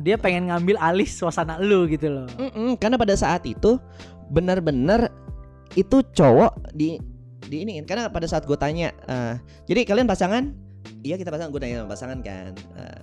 Dia 0.06 0.14
pengen 0.14 0.54
ngambil 0.54 0.78
alih 0.78 1.10
suasana 1.10 1.58
lu 1.58 1.90
gitu 1.90 2.06
loh. 2.06 2.30
Mm-mm, 2.38 2.78
karena 2.78 2.94
pada 2.94 3.18
saat 3.18 3.42
itu 3.42 3.82
benar-benar 4.30 5.10
itu 5.74 5.98
cowok 6.14 6.70
di 6.78 7.02
di 7.46 7.66
ini 7.66 7.82
karena 7.82 8.06
pada 8.06 8.26
saat 8.30 8.46
gue 8.46 8.54
tanya 8.54 8.94
eh, 9.10 9.34
jadi 9.66 9.82
kalian 9.82 10.06
pasangan? 10.06 10.54
Iya 11.02 11.18
kita 11.18 11.34
pasangan. 11.34 11.50
Gue 11.50 11.58
nanya 11.58 11.82
sama 11.82 11.90
pasangan 11.90 12.18
kan. 12.22 12.54
Eh, 12.78 13.02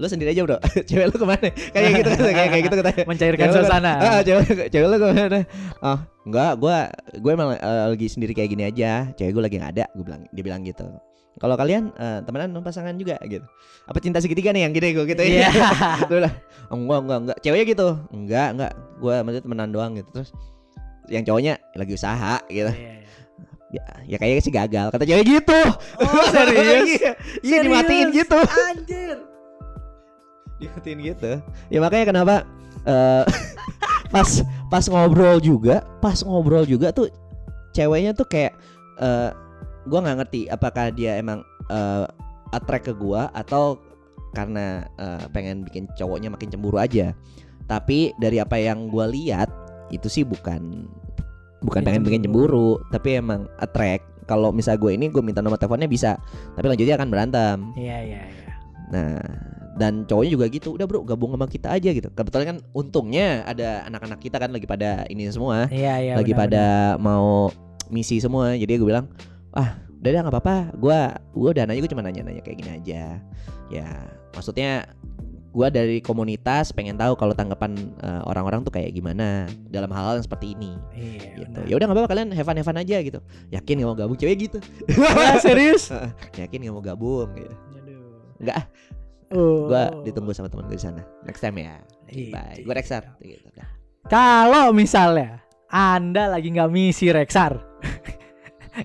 lu 0.00 0.08
sendiri 0.08 0.32
aja 0.32 0.48
bro. 0.48 0.56
Cewek 0.88 1.12
lu 1.12 1.16
ke 1.20 1.26
mana? 1.28 1.48
Kayak 1.76 1.90
gitu 2.00 2.08
kan 2.08 2.20
kayak 2.24 2.48
kayak 2.48 2.62
gitu 2.72 2.74
katanya 2.80 3.02
Mencairkan 3.04 3.44
Cewek 3.44 3.56
suasana. 3.60 3.92
ah, 4.00 4.20
cewek 4.24 4.72
cewek 4.72 4.88
lu 4.88 4.96
ke 4.96 5.06
mana? 5.12 5.40
Oh 5.84 5.98
enggak 6.24 6.52
gue 6.56 6.76
gue 7.20 7.30
emang 7.36 7.48
eh, 7.52 7.84
lagi 7.92 8.06
sendiri 8.08 8.32
kayak 8.32 8.48
gini 8.48 8.64
aja. 8.64 9.12
Cewek 9.12 9.36
gue 9.36 9.42
lagi 9.44 9.56
nggak 9.60 9.72
ada 9.76 9.84
gue 9.92 10.04
bilang 10.08 10.24
dia 10.32 10.40
bilang 10.44 10.64
gitu 10.64 10.88
kalau 11.40 11.56
kalian 11.56 11.88
eh, 11.96 12.20
temenan 12.20 12.52
sama 12.52 12.62
pasangan 12.68 12.94
juga 13.00 13.16
gitu. 13.24 13.42
Apa 13.88 13.96
cinta 13.98 14.20
segitiga 14.20 14.52
nih 14.52 14.68
yang 14.68 14.72
gini 14.76 14.92
gue 14.92 15.04
gitu 15.08 15.22
Iya. 15.24 15.48
Gue 16.04 16.20
bilang, 16.20 16.34
"Oh, 16.68 16.76
enggak 16.76 17.00
enggak 17.00 17.18
enggak. 17.24 17.36
Ceweknya 17.40 17.66
gitu. 17.66 17.88
Enggak 18.12 18.48
enggak. 18.52 18.72
Gue 19.00 19.14
maksudnya 19.24 19.44
temenan 19.48 19.68
doang 19.72 19.92
gitu. 19.96 20.08
Terus 20.12 20.30
yang 21.08 21.24
cowoknya 21.24 21.56
lagi 21.74 21.92
usaha 21.96 22.38
gitu. 22.46 22.70
Iya, 22.70 22.92
iya. 23.00 23.08
ya, 23.72 23.84
ya 24.04 24.16
kayaknya 24.20 24.42
sih 24.44 24.52
gagal. 24.52 24.86
Kata 24.92 25.04
cewek 25.08 25.24
gitu. 25.26 25.60
Oh 26.04 26.26
serius? 26.36 26.84
iya. 26.86 27.12
Iya 27.40 27.56
Serius? 27.56 27.64
dimatiin 27.64 28.08
gitu. 28.12 28.38
Anjir. 28.68 29.16
dimatiin 30.60 30.98
gitu. 31.00 31.32
Ya 31.72 31.78
makanya 31.80 32.04
kenapa 32.12 32.34
eh, 32.84 33.24
pas 34.14 34.28
pas 34.68 34.84
ngobrol 34.86 35.40
juga 35.40 35.82
pas 36.04 36.20
ngobrol 36.20 36.68
juga 36.68 36.92
tuh 36.92 37.08
ceweknya 37.72 38.12
tuh 38.12 38.28
kayak 38.28 38.52
eh 39.00 39.30
gua 39.88 40.04
nggak 40.04 40.16
ngerti 40.24 40.40
apakah 40.50 40.92
dia 40.92 41.16
emang 41.16 41.44
eh, 41.70 42.06
attract 42.52 42.90
ke 42.90 42.94
gua 42.96 43.30
atau 43.32 43.78
karena 44.34 44.84
eh, 44.98 45.24
pengen 45.30 45.62
bikin 45.64 45.88
cowoknya 45.96 46.28
makin 46.32 46.50
cemburu 46.50 46.76
aja 46.80 47.14
tapi 47.70 48.10
dari 48.18 48.42
apa 48.42 48.58
yang 48.58 48.90
gua 48.90 49.06
lihat 49.06 49.48
itu 49.90 50.06
sih 50.06 50.22
bukan 50.26 50.86
bukan 51.60 51.82
pengen 51.84 52.02
bikin 52.02 52.24
cemburu. 52.24 52.80
tapi 52.88 53.20
emang 53.20 53.44
attract 53.60 54.04
kalau 54.24 54.54
misal 54.54 54.78
gue 54.78 54.94
ini 54.94 55.10
gue 55.10 55.20
minta 55.20 55.42
nomor 55.42 55.58
teleponnya 55.58 55.90
bisa 55.90 56.14
tapi 56.54 56.70
lanjutnya 56.70 56.94
akan 56.94 57.08
berantem 57.10 57.56
Iya 57.74 57.98
iya 58.06 58.22
iya. 58.22 58.48
Nah, 58.90 59.22
dan 59.78 60.06
cowoknya 60.06 60.30
juga 60.34 60.46
gitu 60.50 60.74
udah 60.78 60.86
bro 60.86 61.02
gabung 61.02 61.34
sama 61.34 61.46
kita 61.50 61.74
aja 61.74 61.90
gitu 61.90 62.08
kebetulan 62.14 62.46
kan 62.54 62.58
untungnya 62.74 63.42
ada 63.46 63.86
anak-anak 63.90 64.18
kita 64.22 64.36
kan 64.38 64.50
lagi 64.54 64.66
pada 64.66 65.02
ini 65.10 65.26
semua 65.30 65.66
Iya 65.70 65.94
iya. 65.98 66.14
lagi 66.14 66.32
benar, 66.34 66.42
pada 66.46 66.64
mau 67.02 67.50
misi 67.90 68.22
semua 68.22 68.54
jadi 68.54 68.78
gue 68.78 68.86
bilang 68.86 69.10
ah 69.52 69.70
udah 70.00 70.10
dah 70.10 70.20
nggak 70.22 70.34
apa-apa 70.34 70.56
gue 70.74 70.98
gue 71.34 71.50
udah 71.52 71.64
nanya 71.64 71.80
gue 71.80 71.90
cuma 71.90 72.02
nanya-nanya 72.02 72.40
kayak 72.40 72.58
gini 72.58 72.70
aja 72.72 73.02
ya 73.68 73.88
maksudnya 74.32 74.88
gue 75.50 75.66
dari 75.66 75.98
komunitas 75.98 76.70
pengen 76.70 76.94
tahu 76.94 77.18
kalau 77.18 77.34
tanggapan 77.34 77.74
eh, 77.98 78.22
orang-orang 78.22 78.62
tuh 78.62 78.70
kayak 78.70 78.94
gimana 78.94 79.50
dalam 79.66 79.90
hal-hal 79.90 80.14
yang 80.14 80.26
seperti 80.26 80.54
ini. 80.54 80.78
Iya. 80.94 81.42
gitu 81.42 81.58
ya 81.66 81.74
udah 81.74 81.86
nggak 81.90 81.96
apa-apa 81.98 82.10
kalian 82.14 82.28
have 82.30 82.46
fun 82.46 82.54
have 82.54 82.64
fun 82.64 82.78
aja 82.78 82.96
gitu 83.02 83.18
yakin 83.50 83.74
nggak 83.76 83.88
mau 83.90 83.98
gabung 83.98 84.14
cewek 84.14 84.46
gitu 84.46 84.58
Ah, 85.18 85.42
serius? 85.42 85.90
yakin 86.40 86.58
nggak 86.62 86.70
mau 86.72 86.80
gabung 86.80 87.26
gitu 87.34 87.54
Aduh. 87.76 88.38
Enggak 88.38 88.56
ah 88.56 88.66
Oh. 89.30 89.70
gue 89.70 90.10
ditunggu 90.10 90.34
sama 90.34 90.50
teman 90.50 90.66
gue 90.66 90.74
di 90.74 90.82
sana 90.82 91.06
next 91.22 91.38
time 91.38 91.54
ya 91.58 91.78
Iya. 92.06 92.30
bye 92.30 92.58
gue 92.62 92.74
Rexar 92.74 93.02
gitu. 93.18 93.46
Kalau 94.06 94.70
misalnya 94.70 95.38
Anda 95.66 96.26
lagi 96.26 96.50
nggak 96.50 96.66
misi 96.66 97.10
Rexar, 97.10 97.62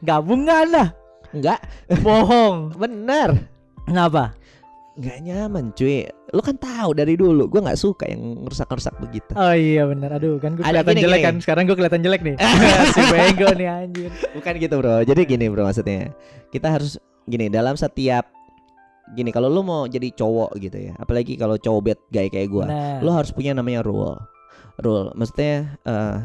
gabung 0.01 0.43
nggak 0.43 0.59
Anda? 0.65 0.85
enggak 1.31 1.59
Bohong. 1.99 2.71
bener 2.81 3.49
Kenapa? 3.83 4.33
nggak 4.95 5.17
nyaman 5.21 5.75
cuy 5.75 6.07
lu 6.31 6.39
kan 6.39 6.55
tahu 6.55 6.95
dari 6.95 7.13
dulu 7.13 7.45
gue 7.45 7.59
nggak 7.59 7.75
suka 7.75 8.07
yang 8.07 8.43
rusak-rusak 8.43 8.95
begitu 8.97 9.27
Oh 9.33 9.51
iya 9.51 9.83
benar. 9.83 10.13
Aduh 10.13 10.35
kan 10.37 10.53
gue 10.53 10.63
kelihatan 10.63 10.95
jelek 10.95 11.19
gini. 11.19 11.27
kan. 11.27 11.35
Sekarang 11.37 11.63
gue 11.65 11.75
kelihatan 11.75 11.99
jelek 11.99 12.21
nih. 12.21 12.35
si 12.95 13.01
bego 13.05 13.47
nih 13.51 13.67
anjir. 13.67 14.11
bukan 14.31 14.53
gitu 14.55 14.75
bro 14.75 15.03
jadi 15.03 15.21
gini 15.21 15.45
bro 15.47 15.63
maksudnya 15.63 16.15
kita 16.47 16.71
harus 16.71 16.95
gini 17.25 17.47
dalam 17.47 17.75
setiap 17.75 18.31
gini 19.11 19.29
kalau 19.29 19.45
lu 19.47 19.61
mau 19.61 19.85
jadi 19.85 20.09
cowok 20.09 20.55
gitu 20.57 20.77
ya 20.81 20.93
apalagi 20.95 21.35
kalau 21.35 21.55
cowok 21.55 21.81
bad 21.83 21.99
guy 22.07 22.25
kayak 22.25 22.47
gue 22.47 22.63
Nah, 22.63 22.97
lu 22.99 23.11
harus 23.11 23.29
punya 23.29 23.51
namanya 23.51 23.81
rule 23.81 24.15
rule 24.77 25.11
maksudnya 25.13 25.75
l- 25.83 26.23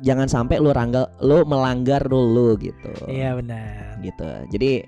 jangan 0.00 0.26
sampai 0.26 0.56
lu 0.56 0.70
ranggal 0.70 1.10
lu 1.20 1.44
melanggar 1.44 2.00
rule 2.06 2.30
lu 2.32 2.48
gitu 2.56 2.92
iya 3.06 3.34
benar. 3.34 3.98
gitu 4.00 4.24
jadi 4.50 4.86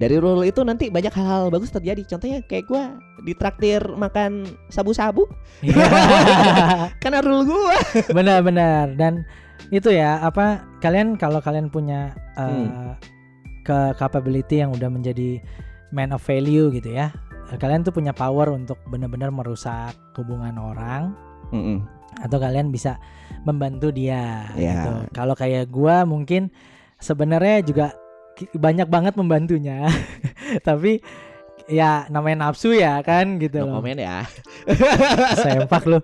dari 0.00 0.16
rule 0.16 0.48
itu 0.48 0.64
nanti 0.64 0.88
banyak 0.88 1.12
hal-hal 1.12 1.52
bagus 1.52 1.68
terjadi 1.68 2.00
contohnya 2.08 2.40
kayak 2.48 2.64
gue 2.66 2.82
ditraktir 3.26 3.84
makan 3.94 4.48
sabu-sabu 4.68 5.28
Iya. 5.60 5.76
karena 7.04 7.20
rule 7.20 7.44
gue 7.44 7.76
Benar-benar 8.08 8.96
dan 8.96 9.28
itu 9.68 9.92
ya 9.92 10.18
apa 10.18 10.64
kalian 10.80 11.14
kalau 11.14 11.38
kalian 11.38 11.68
punya 11.68 12.16
uh, 12.34 12.48
Hmm. 12.48 12.96
ke 13.60 13.78
capability 14.00 14.64
yang 14.64 14.72
udah 14.72 14.88
menjadi 14.88 15.36
man 15.92 16.10
of 16.10 16.24
value 16.24 16.72
gitu 16.72 16.90
ya. 16.90 17.12
Kalian 17.50 17.84
tuh 17.84 17.92
punya 17.92 18.10
power 18.10 18.48
untuk 18.48 18.80
benar-benar 18.88 19.28
merusak 19.28 19.92
hubungan 20.16 20.56
orang 20.56 21.12
atau 22.18 22.36
kalian 22.36 22.68
bisa 22.68 22.98
membantu 23.42 23.88
dia 23.90 24.50
Ya. 24.54 24.74
gitu. 24.74 24.90
Kalau 25.14 25.34
kayak 25.34 25.70
gua 25.70 26.02
mungkin 26.02 26.50
sebenarnya 26.98 27.62
juga 27.62 27.86
banyak 28.52 28.88
banget 28.88 29.14
membantunya. 29.14 29.86
Tapi 30.66 30.98
ya 31.70 32.08
namanya 32.10 32.50
nafsu 32.50 32.74
ya 32.74 32.98
kan 33.00 33.38
gitu 33.38 33.62
no 33.62 33.66
loh. 33.70 33.74
comment 33.78 34.00
ya 34.00 34.26
Sempak 35.44 35.86
lu. 35.86 35.98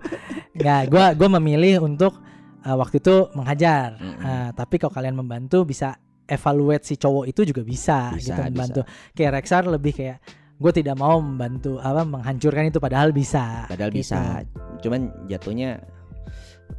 Nggak, 0.55 0.83
gua 0.89 1.05
gua 1.13 1.29
memilih 1.41 1.83
untuk 1.83 2.17
uh, 2.63 2.77
waktu 2.77 3.03
itu 3.03 3.29
menghajar. 3.35 3.99
Mm-mm. 3.99 4.23
Uh, 4.23 4.49
tapi 4.55 4.77
kalau 4.79 4.93
kalian 4.95 5.17
membantu 5.17 5.67
bisa 5.67 5.97
evaluate 6.27 6.83
si 6.83 6.99
cowok 6.99 7.25
itu 7.31 7.47
juga 7.47 7.63
bisa, 7.63 8.11
Bisa, 8.15 8.35
gitu 8.35 8.41
membantu. 8.51 8.81
Kayak 9.15 9.43
Rexar 9.43 9.63
lebih 9.67 9.95
kayak 9.95 10.19
gue 10.57 10.73
tidak 10.73 10.97
mau 10.97 11.21
membantu 11.21 11.77
apa 11.77 12.01
menghancurkan 12.03 12.73
itu 12.73 12.81
padahal 12.81 13.13
bisa. 13.13 13.69
padahal 13.69 13.93
gitu. 13.93 14.01
bisa 14.01 14.41
cuman 14.81 15.13
jatuhnya 15.29 15.85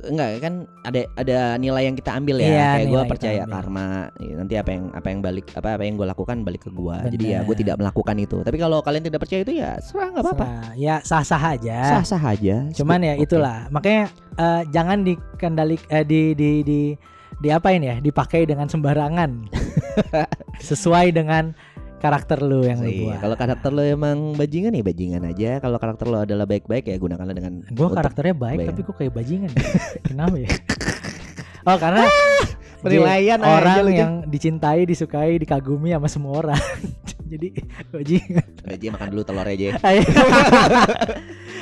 enggak 0.06 0.30
kan 0.40 0.54
ada 0.86 1.02
ada 1.18 1.38
nilai 1.58 1.90
yang 1.90 1.98
kita 1.98 2.14
ambil 2.14 2.38
ya 2.38 2.48
Iya, 2.48 2.70
kayak 2.78 2.88
gue 2.88 3.04
percaya 3.10 3.42
karma 3.50 3.90
Ya, 4.22 4.34
nanti 4.38 4.54
apa 4.54 4.70
yang 4.70 4.84
apa 4.94 5.08
yang 5.10 5.20
balik 5.26 5.48
apa 5.58 5.70
apa 5.74 5.84
yang 5.84 5.96
gue 5.98 6.08
lakukan 6.08 6.38
balik 6.46 6.70
ke 6.70 6.72
gue 6.74 6.98
jadi 7.18 7.26
ya 7.26 7.40
gue 7.42 7.56
tidak 7.58 7.76
melakukan 7.82 8.16
itu 8.22 8.38
tapi 8.46 8.58
kalau 8.62 8.78
kalian 8.86 9.04
tidak 9.10 9.26
percaya 9.26 9.42
itu 9.42 9.54
ya 9.58 9.82
serah 9.82 10.14
nggak 10.14 10.24
apa-apa 10.24 10.48
ya 10.78 11.02
sah-sah 11.02 11.58
aja. 11.58 11.78
sah 11.98 12.04
sah 12.06 12.24
aja 12.24 12.68
Cuman 12.74 13.00
ya 13.04 13.14
Oke. 13.18 13.24
itulah. 13.26 13.66
Makanya 13.74 14.04
eh, 14.38 14.62
jangan 14.70 15.02
dikendalik 15.02 15.82
eh, 15.90 16.06
di 16.06 16.22
di 16.38 16.52
di 16.62 16.82
diapain 17.42 17.82
ya? 17.82 17.96
Dipakai 18.02 18.46
dengan 18.46 18.70
sembarangan. 18.70 19.50
Sesuai 20.70 21.14
dengan 21.14 21.54
karakter 21.98 22.40
lu 22.40 22.62
yang 22.62 22.78
lu 22.78 22.88
Iya, 22.88 23.02
buat. 23.04 23.18
kalau 23.20 23.36
karakter 23.36 23.70
lo 23.70 23.82
emang 23.82 24.34
bajingan 24.34 24.72
ya 24.72 24.84
bajingan 24.86 25.24
aja 25.26 25.50
kalau 25.58 25.78
karakter 25.78 26.06
lo 26.06 26.22
adalah 26.22 26.46
baik-baik 26.46 26.86
ya 26.86 26.96
gunakanlah 26.96 27.34
dengan 27.34 27.66
untuk 27.66 27.90
karakternya 27.92 28.36
baik 28.36 28.58
bayar. 28.60 28.70
tapi 28.70 28.82
kok 28.84 28.96
kayak 28.96 29.14
bajingan. 29.14 29.50
ya? 29.50 29.64
Kenapa 30.04 30.36
ya? 30.38 30.50
Oh 31.68 31.76
karena 31.76 32.08
penilaian 32.86 33.36
dia 33.36 33.44
aja 33.44 33.58
orang 33.60 33.76
lu, 33.76 33.90
Jeng. 33.90 33.98
yang 34.00 34.14
dicintai, 34.24 34.88
disukai, 34.88 35.36
dikagumi 35.36 35.92
sama 35.92 36.08
semua 36.08 36.34
orang. 36.40 36.62
Jadi 37.28 37.60
bajingan. 37.92 38.48
Jay, 38.80 38.88
makan 38.88 39.08
dulu 39.12 39.28
telurnya 39.28 39.52
aja 39.52 39.68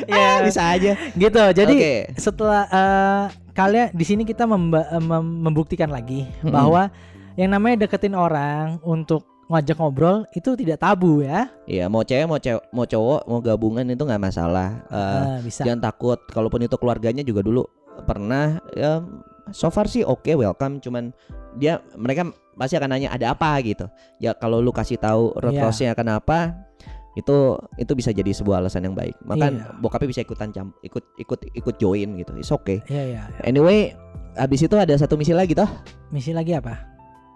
ya 0.05 0.45
bisa 0.45 0.61
aja 0.69 0.93
gitu. 1.11 1.43
Jadi 1.51 1.73
Oke. 1.73 1.95
setelah 2.15 2.63
eh, 2.67 3.23
kalian 3.51 3.89
di 3.89 4.05
sini 4.05 4.23
kita 4.23 4.45
memba- 4.45 4.85
eh, 4.87 5.01
mem- 5.01 5.41
membuktikan 5.41 5.89
lagi 5.89 6.29
Mm-mm. 6.41 6.53
bahwa 6.53 6.93
yang 7.33 7.49
namanya 7.49 7.81
deketin 7.81 8.13
orang 8.13 8.77
untuk 8.81 9.25
ngajak 9.45 9.77
ngobrol 9.77 10.25
itu 10.31 10.49
tidak 10.53 10.77
tabu 10.79 11.21
ya. 11.21 11.53
Iya 11.63 11.85
mau 11.85 12.01
cewek 12.01 12.25
mau 12.25 12.37
cewek 12.37 12.63
mau 12.69 12.83
cowok 12.83 13.21
mau 13.25 13.39
gabungan 13.39 13.85
itu 13.85 14.01
nggak 14.01 14.17
masalah 14.19 14.81
Eh, 14.87 14.97
Eh, 14.97 15.39
bisa. 15.43 15.61
jangan 15.61 15.81
takut 15.83 16.17
kalaupun 16.27 16.61
itu 16.61 16.73
keluarganya 16.75 17.21
juga 17.21 17.41
dulu 17.41 17.61
pernah 18.03 18.57
ya 18.71 19.05
so 19.49 19.69
far 19.69 19.85
sih 19.85 20.01
oke 20.01 20.27
welcome 20.31 20.77
cuman 20.79 21.13
dia 21.55 21.77
mereka 21.93 22.25
pasti 22.53 22.73
akan 22.73 22.89
nanya 22.89 23.09
ada 23.09 23.31
apa 23.31 23.53
gitu 23.61 23.85
ya 24.17 24.33
kalau 24.33 24.59
lu 24.59 24.69
kasih 24.69 24.97
tahu 24.97 25.31
road 25.33 25.53
Iya. 25.53 25.61
crossnya 25.61 25.91
kenapa 25.93 26.65
itu 27.13 27.53
itu 27.77 27.91
bisa 27.93 28.09
jadi 28.09 28.27
sebuah 28.27 28.59
alasan 28.59 28.83
yang 28.83 28.97
baik 28.97 29.15
maka 29.21 29.47
Iya. 29.47 29.71
bokapnya 29.77 30.09
bisa 30.09 30.21
ikutan 30.21 30.49
cam 30.49 30.73
ikut 30.81 31.05
ikut 31.15 31.39
ikut 31.53 31.75
join 31.77 32.17
gitu 32.17 32.33
it's 32.33 32.49
okay 32.49 32.81
Iya 32.85 33.03
iya. 33.05 33.21
iya. 33.29 33.41
anyway 33.43 33.93
habis 34.33 34.59
itu 34.59 34.73
ada 34.73 34.91
satu 34.93 35.15
misi 35.15 35.31
lagi 35.31 35.53
toh 35.53 35.69
Misi 36.09 36.31
lagi 36.31 36.51
apa? 36.51 36.75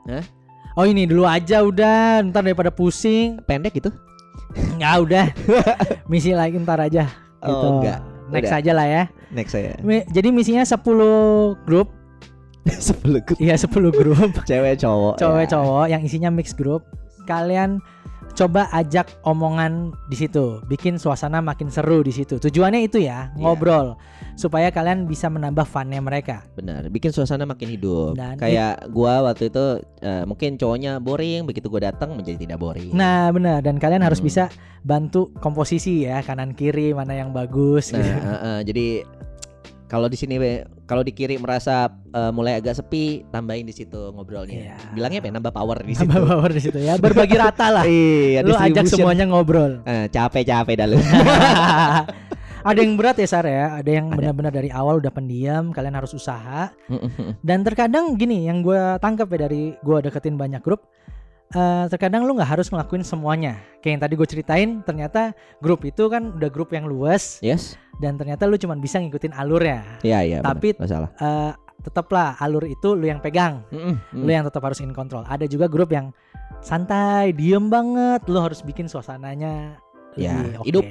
Hah? 0.06 0.26
Oh 0.80 0.88
ini 0.88 1.04
dulu 1.04 1.28
aja 1.28 1.60
udah, 1.60 2.24
ntar 2.24 2.40
daripada 2.40 2.72
pusing. 2.72 3.44
pendek 3.44 3.76
gitu 3.76 3.92
Nggak 4.80 4.94
udah. 5.04 5.26
Misi 6.12 6.32
lagi 6.32 6.56
ntar 6.56 6.80
aja. 6.80 7.04
Gitu. 7.40 7.52
oh 7.52 7.80
enggak 7.80 8.00
Next 8.30 8.48
Udah. 8.48 8.60
aja 8.62 8.72
lah 8.72 8.88
ya. 8.88 9.04
next 9.30 9.52
saya 9.52 9.76
Mi- 9.82 10.06
Jadi 10.08 10.30
misinya 10.30 10.64
10 10.64 10.80
grup. 11.66 11.92
sebelum 12.70 13.22
ke 13.24 13.34
Iya 13.40 13.60
10 13.60 13.76
grup. 13.92 14.32
cewek 14.50 14.80
cowok 14.80 15.20
Cowok 15.20 15.42
ya. 15.42 15.48
cowok 15.52 15.86
yang 15.90 16.02
isinya 16.02 16.30
mix 16.30 16.56
grup. 16.56 16.88
Kalian 17.26 17.84
coba 18.40 18.72
ajak 18.72 19.20
omongan 19.22 19.92
di 20.08 20.16
situ, 20.16 20.64
bikin 20.64 20.96
suasana 20.96 21.44
makin 21.44 21.68
seru 21.68 22.00
di 22.00 22.10
situ. 22.10 22.40
Tujuannya 22.40 22.88
itu 22.88 23.04
ya, 23.04 23.36
Iya. 23.36 23.36
ngobrol 23.36 24.00
supaya 24.34 24.72
kalian 24.72 25.04
bisa 25.04 25.28
menambah 25.28 25.68
funnya 25.68 26.00
mereka. 26.00 26.48
Benar, 26.56 26.88
bikin 26.88 27.12
suasana 27.12 27.44
makin 27.44 27.68
hidup. 27.68 28.16
Dan 28.16 28.40
Kayak 28.40 28.88
gua 28.90 29.20
waktu 29.22 29.52
itu 29.52 29.66
eh, 30.00 30.24
mungkin 30.24 30.56
cowoknya 30.56 30.98
boring, 30.98 31.44
begitu 31.44 31.68
gua 31.68 31.92
datang 31.92 32.16
menjadi 32.16 32.40
tidak 32.40 32.58
boring. 32.58 32.96
Nah, 32.96 33.28
benar 33.30 33.60
dan 33.60 33.76
kalian 33.76 34.00
harus 34.00 34.24
Hmm. 34.24 34.32
bisa 34.32 34.44
bantu 34.80 35.36
komposisi 35.38 36.08
ya, 36.08 36.24
kanan 36.24 36.56
kiri 36.56 36.96
mana 36.96 37.12
yang 37.12 37.36
bagus 37.36 37.92
Nah, 37.92 38.00
gitu. 38.00 38.08
eh, 38.24 38.40
eh, 38.40 38.60
jadi 38.64 38.88
kalau 39.90 40.06
di 40.06 40.18
sini 40.22 40.38
kalau 40.86 41.02
di 41.02 41.10
kiri 41.10 41.42
merasa 41.42 41.90
eh, 42.14 42.30
mulai 42.30 42.62
agak 42.62 42.78
sepi, 42.78 43.26
tambahin 43.34 43.66
di 43.66 43.74
situ 43.74 44.14
ngobrolnya. 44.14 44.70
Iya. 44.70 44.76
Bilangnya 44.94 45.20
apa? 45.26 45.28
ya? 45.28 45.34
Nambah 45.42 45.54
power 45.54 45.78
di 45.82 45.94
situ. 45.98 46.06
Tambah 46.06 46.22
power 46.30 46.52
di 46.54 46.62
situ 46.62 46.78
ya, 46.78 46.94
berbagi 47.02 47.36
rata 47.36 47.68
lah. 47.74 47.84
Iya, 47.90 48.46
Lu 48.46 48.54
ajak 48.54 48.86
semuanya 48.86 49.26
ngobrol. 49.26 49.82
Eh, 49.90 50.06
capek-capek 50.14 50.78
dah 50.78 50.88
lu. 50.88 51.02
ada 52.70 52.80
yang 52.80 52.94
berat 52.94 53.18
ya 53.18 53.28
Sar 53.28 53.50
ya, 53.50 53.82
ada 53.82 53.90
yang 53.90 54.14
benar-benar 54.14 54.54
dari 54.54 54.70
awal 54.70 55.02
udah 55.02 55.10
pendiam, 55.10 55.74
kalian 55.74 55.98
harus 55.98 56.14
usaha. 56.14 56.70
Dan 57.42 57.66
terkadang 57.66 58.14
gini, 58.14 58.46
yang 58.46 58.62
gue 58.62 58.78
tangkap 59.02 59.26
ya 59.34 59.50
dari 59.50 59.74
gue 59.74 59.98
deketin 60.06 60.38
banyak 60.38 60.62
grup, 60.62 60.86
eh, 61.58 61.86
terkadang 61.90 62.30
lu 62.30 62.38
nggak 62.38 62.62
harus 62.62 62.70
ngelakuin 62.70 63.02
semuanya. 63.02 63.58
Kayak 63.82 63.92
yang 63.98 64.02
tadi 64.06 64.14
gue 64.14 64.28
ceritain, 64.30 64.70
ternyata 64.86 65.34
grup 65.66 65.82
itu 65.82 66.06
kan 66.14 66.38
udah 66.38 66.50
grup 66.54 66.70
yang 66.78 66.86
luas 66.86 67.42
yes. 67.42 67.74
Dan 68.00 68.16
ternyata 68.16 68.48
lu 68.48 68.56
cuma 68.56 68.76
bisa 68.80 68.98
ngikutin 69.00 69.36
alurnya. 69.36 70.00
Iya, 70.02 70.20
iya. 70.24 70.38
Tapi-. 70.40 70.76
Eh, 70.80 71.52
tetaplah 71.80 72.36
alur 72.44 72.68
itu 72.68 72.92
lu 72.92 73.08
yang 73.08 73.24
pegang, 73.24 73.64
Mm-mm, 73.72 73.96
mm. 74.12 74.24
lu 74.28 74.32
yang 74.32 74.44
tetap 74.44 74.60
harus 74.68 74.84
in 74.84 74.92
control. 74.92 75.24
Ada 75.24 75.48
juga 75.48 75.72
grup 75.72 75.96
yang 75.96 76.12
santai, 76.60 77.32
diem 77.32 77.72
banget, 77.72 78.28
lu 78.28 78.40
harus 78.44 78.60
bikin 78.64 78.92
suasananya 78.92 79.80
Ya, 80.20 80.36
lebih 80.44 80.60
oke. 80.60 80.68
hidup. 80.68 80.84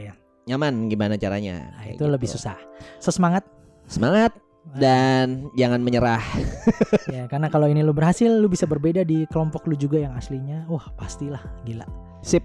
Nyaman 0.48 0.88
gimana 0.88 1.20
caranya? 1.20 1.76
Nah, 1.76 1.92
itu 1.92 2.04
lebih 2.08 2.24
gitu. 2.24 2.40
susah. 2.40 2.56
So 3.04 3.12
semangat 3.12 3.44
Semangat 3.88 4.36
dan 4.76 5.48
jangan 5.56 5.80
menyerah. 5.80 6.20
ya 7.14 7.24
karena 7.24 7.48
kalau 7.48 7.68
ini 7.72 7.80
lu 7.80 7.96
berhasil 7.96 8.28
lu 8.28 8.52
bisa 8.52 8.68
berbeda 8.68 9.00
di 9.00 9.24
kelompok 9.32 9.64
lu 9.64 9.72
juga 9.76 9.96
yang 9.96 10.12
aslinya. 10.12 10.68
Wah, 10.68 10.92
pastilah 10.96 11.40
gila. 11.64 11.88
Sip. 12.20 12.44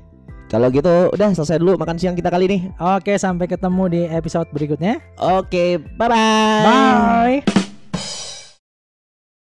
Kalau 0.53 0.69
gitu 0.69 1.09
udah 1.09 1.33
selesai 1.33 1.57
dulu 1.57 1.81
makan 1.81 1.97
siang 1.97 2.13
kita 2.13 2.29
kali 2.29 2.45
ini. 2.45 2.57
Oke, 2.77 3.17
sampai 3.17 3.49
ketemu 3.49 3.83
di 3.89 4.01
episode 4.05 4.45
berikutnya. 4.53 5.01
Oke, 5.17 5.81
bye 5.97 6.05
bye. 6.05 7.41
Bye. 7.41 7.72